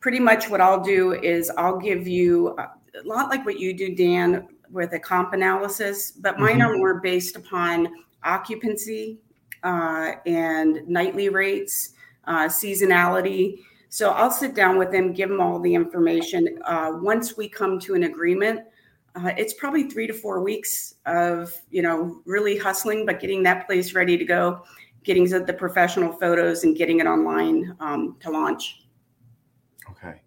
pretty 0.00 0.20
much 0.20 0.50
what 0.50 0.60
I'll 0.60 0.82
do 0.82 1.12
is 1.12 1.50
I'll 1.56 1.78
give 1.78 2.06
you 2.06 2.56
a 2.58 2.68
lot 3.04 3.30
like 3.30 3.46
what 3.46 3.58
you 3.58 3.72
do, 3.72 3.94
Dan, 3.94 4.48
with 4.70 4.92
a 4.92 4.98
comp 4.98 5.32
analysis, 5.32 6.10
but 6.10 6.38
mine 6.38 6.58
mm-hmm. 6.58 6.62
are 6.62 6.76
more 6.76 7.00
based 7.00 7.36
upon 7.36 7.88
occupancy 8.24 9.18
uh, 9.62 10.12
and 10.26 10.86
nightly 10.86 11.28
rates, 11.28 11.90
uh, 12.26 12.46
seasonality. 12.46 13.60
So 13.94 14.10
I'll 14.10 14.32
sit 14.32 14.56
down 14.56 14.76
with 14.76 14.90
them, 14.90 15.12
give 15.12 15.28
them 15.28 15.40
all 15.40 15.60
the 15.60 15.72
information. 15.72 16.58
Uh, 16.64 16.94
once 17.00 17.36
we 17.36 17.48
come 17.48 17.78
to 17.78 17.94
an 17.94 18.02
agreement, 18.02 18.62
uh, 19.14 19.30
it's 19.36 19.54
probably 19.54 19.88
three 19.88 20.08
to 20.08 20.12
four 20.12 20.42
weeks 20.42 20.96
of 21.06 21.54
you 21.70 21.80
know 21.80 22.20
really 22.24 22.58
hustling, 22.58 23.06
but 23.06 23.20
getting 23.20 23.44
that 23.44 23.68
place 23.68 23.94
ready 23.94 24.18
to 24.18 24.24
go, 24.24 24.64
getting 25.04 25.28
the 25.28 25.54
professional 25.56 26.12
photos, 26.12 26.64
and 26.64 26.76
getting 26.76 26.98
it 26.98 27.06
online 27.06 27.76
um, 27.78 28.16
to 28.18 28.32
launch. 28.32 28.84
Okay. 29.88 30.22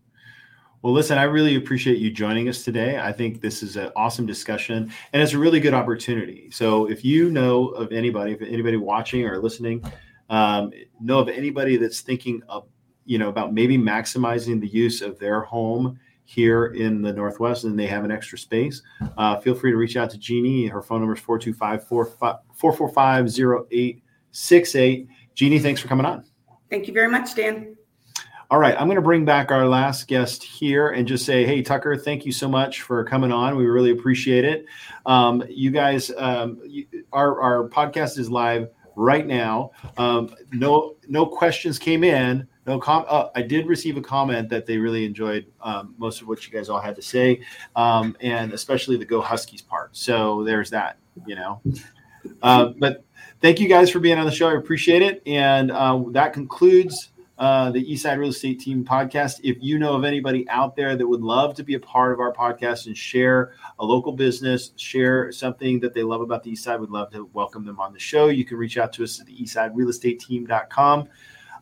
Well, 0.81 0.93
listen, 0.93 1.17
I 1.17 1.23
really 1.23 1.57
appreciate 1.57 1.97
you 1.97 2.09
joining 2.09 2.47
us 2.47 2.63
today. 2.63 2.97
I 2.97 3.11
think 3.11 3.41
this 3.41 3.63
is 3.63 3.75
an 3.75 3.91
awesome 3.97 4.25
discussion 4.25 4.93
and 5.11 5.21
it's 5.21 5.33
a 5.33 5.37
really 5.37 5.59
good 5.59 5.73
opportunity. 5.73 6.49
So, 6.51 6.85
if 6.85 7.03
you 7.03 7.29
know 7.29 7.67
of 7.67 7.91
anybody, 7.91 8.31
if 8.31 8.41
anybody 8.41 8.77
watching 8.77 9.25
or 9.25 9.39
listening, 9.39 9.83
um, 10.29 10.71
know 11.01 11.19
of 11.19 11.27
anybody 11.27 11.75
that's 11.75 11.99
thinking 11.99 12.41
of, 12.47 12.69
you 13.07 13.17
know, 13.17 13.29
about 13.29 13.53
maybe 13.53 13.77
maximizing 13.77 14.59
the 14.61 14.67
use 14.67 15.01
of 15.01 15.17
their 15.17 15.41
home 15.41 15.99
here 16.25 16.67
in 16.67 17.01
the 17.01 17.11
Northwest 17.13 17.63
and 17.63 17.79
they 17.79 17.87
have 17.87 18.03
an 18.03 18.11
extra 18.11 18.37
space, 18.37 18.81
uh, 19.17 19.39
feel 19.39 19.55
free 19.55 19.71
to 19.71 19.77
reach 19.77 19.95
out 19.95 20.09
to 20.11 20.17
Jeannie. 20.17 20.67
Her 20.67 20.81
phone 20.81 20.99
number 20.99 21.15
is 21.15 21.21
425 21.21 21.87
445 21.87 23.27
0868. 23.71 25.07
Jeannie, 25.35 25.59
thanks 25.59 25.79
for 25.79 25.87
coming 25.87 26.05
on. 26.05 26.25
Thank 26.69 26.87
you 26.87 26.93
very 26.93 27.09
much, 27.09 27.33
Dan. 27.33 27.77
All 28.49 28.59
right, 28.59 28.75
I'm 28.79 28.87
going 28.87 28.95
to 28.95 29.01
bring 29.01 29.25
back 29.25 29.51
our 29.51 29.67
last 29.67 30.07
guest 30.07 30.41
here 30.41 30.89
and 30.89 31.05
just 31.05 31.25
say, 31.25 31.45
hey, 31.45 31.61
Tucker, 31.61 31.97
thank 31.97 32.25
you 32.25 32.31
so 32.31 32.47
much 32.47 32.81
for 32.81 33.03
coming 33.03 33.31
on. 33.31 33.57
We 33.57 33.65
really 33.65 33.91
appreciate 33.91 34.45
it. 34.45 34.65
Um, 35.05 35.43
you 35.49 35.69
guys, 35.69 36.11
um, 36.17 36.59
you, 36.65 36.85
our, 37.11 37.41
our 37.41 37.69
podcast 37.69 38.17
is 38.17 38.29
live 38.29 38.69
right 38.95 39.27
now. 39.27 39.71
Um, 39.97 40.33
no, 40.51 40.95
no 41.09 41.25
questions 41.25 41.77
came 41.77 42.05
in. 42.05 42.47
No 42.67 42.79
com. 42.79 43.05
Uh, 43.07 43.29
I 43.33 43.41
did 43.41 43.65
receive 43.65 43.95
a 43.95 44.01
comment 44.01 44.49
that 44.49 44.65
they 44.65 44.77
really 44.77 45.05
enjoyed 45.05 45.45
um, 45.61 45.95
most 45.97 46.21
of 46.21 46.27
what 46.27 46.45
you 46.45 46.51
guys 46.51 46.67
all 46.67 46.81
had 46.81 46.97
to 46.97 47.01
say, 47.01 47.41
um, 47.77 48.15
and 48.19 48.51
especially 48.51 48.97
the 48.97 49.05
Go 49.05 49.21
Huskies 49.21 49.61
part. 49.61 49.95
So 49.95 50.43
there's 50.43 50.69
that. 50.71 50.97
You 51.25 51.35
know, 51.35 51.61
uh, 52.43 52.73
but 52.77 53.05
thank 53.41 53.59
you 53.59 53.69
guys 53.69 53.89
for 53.89 53.99
being 53.99 54.17
on 54.17 54.25
the 54.25 54.31
show. 54.31 54.49
I 54.49 54.55
appreciate 54.55 55.01
it, 55.01 55.23
and 55.25 55.71
uh, 55.71 56.03
that 56.09 56.33
concludes 56.33 57.09
uh, 57.37 57.71
the 57.71 57.83
Eastside 57.83 58.17
Real 58.17 58.29
Estate 58.29 58.59
Team 58.59 58.83
podcast. 58.83 59.39
If 59.43 59.57
you 59.61 59.79
know 59.79 59.93
of 59.93 60.03
anybody 60.03 60.47
out 60.49 60.75
there 60.75 60.95
that 60.95 61.07
would 61.07 61.21
love 61.21 61.55
to 61.55 61.63
be 61.63 61.75
a 61.75 61.79
part 61.79 62.11
of 62.11 62.19
our 62.19 62.33
podcast 62.33 62.87
and 62.87 62.97
share 62.97 63.53
a 63.79 63.85
local 63.85 64.11
business, 64.11 64.71
share 64.75 65.31
something 65.31 65.79
that 65.79 65.93
they 65.93 66.03
love 66.03 66.21
about 66.21 66.43
the 66.43 66.51
Eastside, 66.51 66.79
we'd 66.79 66.89
love 66.89 67.11
to 67.11 67.29
welcome 67.33 67.65
them 67.65 67.79
on 67.79 67.93
the 67.93 67.99
show. 67.99 68.27
You 68.27 68.43
can 68.43 68.57
reach 68.57 68.77
out 68.77 68.91
to 68.93 69.03
us 69.03 69.19
at 69.19 69.25
the 69.25 69.37
eastsiderealestateteam.com. 69.37 71.07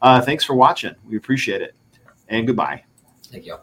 Uh, 0.02 0.22
thanks 0.22 0.44
for 0.44 0.54
watching. 0.56 0.96
We 1.08 1.18
appreciate 1.18 1.62
it. 1.62 1.76
And 2.28 2.48
goodbye. 2.48 2.84
Thank 3.32 3.46
you. 3.46 3.58